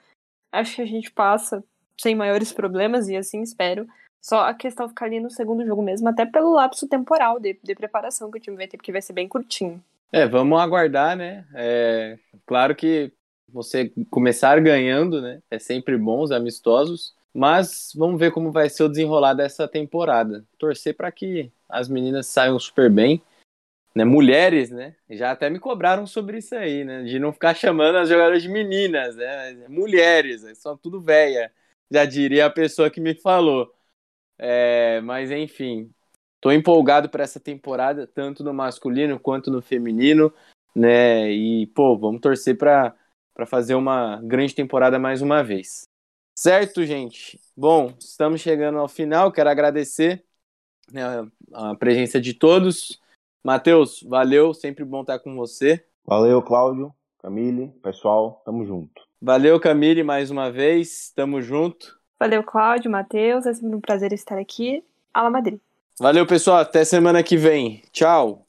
acho 0.50 0.76
que 0.76 0.82
a 0.82 0.86
gente 0.86 1.12
passa 1.12 1.62
sem 2.00 2.14
maiores 2.14 2.52
problemas 2.52 3.08
e 3.08 3.16
assim 3.16 3.42
espero. 3.42 3.86
Só 4.22 4.40
a 4.40 4.54
questão 4.54 4.88
ficar 4.88 5.04
ali 5.04 5.20
no 5.20 5.30
segundo 5.30 5.66
jogo 5.66 5.82
mesmo, 5.82 6.08
até 6.08 6.24
pelo 6.24 6.54
lapso 6.54 6.88
temporal 6.88 7.38
de, 7.38 7.58
de 7.62 7.74
preparação 7.74 8.30
que 8.30 8.38
o 8.38 8.40
time 8.40 8.56
vai 8.56 8.66
ter, 8.66 8.78
porque 8.78 8.92
vai 8.92 9.02
ser 9.02 9.12
bem 9.12 9.28
curtinho. 9.28 9.82
É, 10.10 10.26
vamos 10.26 10.58
aguardar, 10.58 11.14
né? 11.14 11.44
É, 11.54 12.18
claro 12.46 12.74
que 12.74 13.12
você 13.52 13.92
começar 14.10 14.58
ganhando, 14.60 15.20
né? 15.20 15.42
É 15.50 15.58
sempre 15.58 15.98
bom 15.98 16.22
os 16.22 16.32
amistosos. 16.32 17.14
Mas 17.34 17.92
vamos 17.96 18.18
ver 18.18 18.30
como 18.30 18.52
vai 18.52 18.70
ser 18.70 18.84
o 18.84 18.88
desenrolar 18.88 19.34
dessa 19.34 19.66
temporada. 19.66 20.44
Torcer 20.56 20.96
para 20.96 21.10
que 21.10 21.50
as 21.78 21.88
meninas 21.88 22.26
saiam 22.26 22.58
super 22.58 22.90
bem. 22.90 23.22
Né, 23.94 24.04
mulheres, 24.04 24.70
né? 24.70 24.96
Já 25.08 25.30
até 25.30 25.48
me 25.48 25.60
cobraram 25.60 26.04
sobre 26.04 26.38
isso 26.38 26.54
aí, 26.56 26.84
né? 26.84 27.04
De 27.04 27.18
não 27.20 27.32
ficar 27.32 27.54
chamando 27.54 27.96
as 27.96 28.08
jogadoras 28.08 28.42
de 28.42 28.48
meninas, 28.48 29.14
né? 29.14 29.52
Mulheres, 29.68 30.42
são 30.58 30.76
tudo 30.76 31.00
velha. 31.00 31.52
Já 31.90 32.04
diria 32.04 32.46
a 32.46 32.50
pessoa 32.50 32.90
que 32.90 33.00
me 33.00 33.14
falou. 33.14 33.72
É, 34.36 35.00
mas 35.02 35.30
enfim, 35.30 35.94
Tô 36.44 36.52
empolgado 36.52 37.08
para 37.08 37.24
essa 37.24 37.40
temporada, 37.40 38.06
tanto 38.06 38.44
no 38.44 38.52
masculino 38.52 39.18
quanto 39.18 39.50
no 39.50 39.62
feminino, 39.62 40.30
né? 40.76 41.32
E, 41.32 41.66
pô, 41.68 41.96
vamos 41.96 42.20
torcer 42.20 42.58
para 42.58 42.94
fazer 43.46 43.74
uma 43.74 44.20
grande 44.22 44.54
temporada 44.54 44.98
mais 44.98 45.22
uma 45.22 45.42
vez. 45.42 45.84
Certo, 46.38 46.84
gente? 46.84 47.40
Bom, 47.56 47.94
estamos 47.98 48.42
chegando 48.42 48.76
ao 48.76 48.88
final. 48.88 49.32
Quero 49.32 49.48
agradecer 49.48 50.22
a 51.52 51.74
presença 51.74 52.20
de 52.20 52.34
todos. 52.34 53.00
Matheus, 53.42 54.02
valeu, 54.02 54.54
sempre 54.54 54.84
bom 54.84 55.02
estar 55.02 55.18
com 55.18 55.36
você. 55.36 55.84
Valeu, 56.04 56.42
Cláudio, 56.42 56.94
Camille, 57.20 57.68
pessoal, 57.82 58.42
tamo 58.44 58.64
junto. 58.64 59.02
Valeu, 59.20 59.58
Camille, 59.60 60.02
mais 60.02 60.30
uma 60.30 60.50
vez, 60.50 61.12
tamo 61.14 61.40
junto. 61.40 61.98
Valeu, 62.18 62.42
Cláudio, 62.42 62.90
Matheus, 62.90 63.46
é 63.46 63.54
sempre 63.54 63.76
um 63.76 63.80
prazer 63.80 64.12
estar 64.12 64.38
aqui. 64.38 64.84
Ala 65.12 65.30
Madrid. 65.30 65.60
Valeu, 65.98 66.26
pessoal. 66.26 66.58
Até 66.58 66.84
semana 66.84 67.22
que 67.22 67.36
vem. 67.36 67.82
Tchau. 67.92 68.43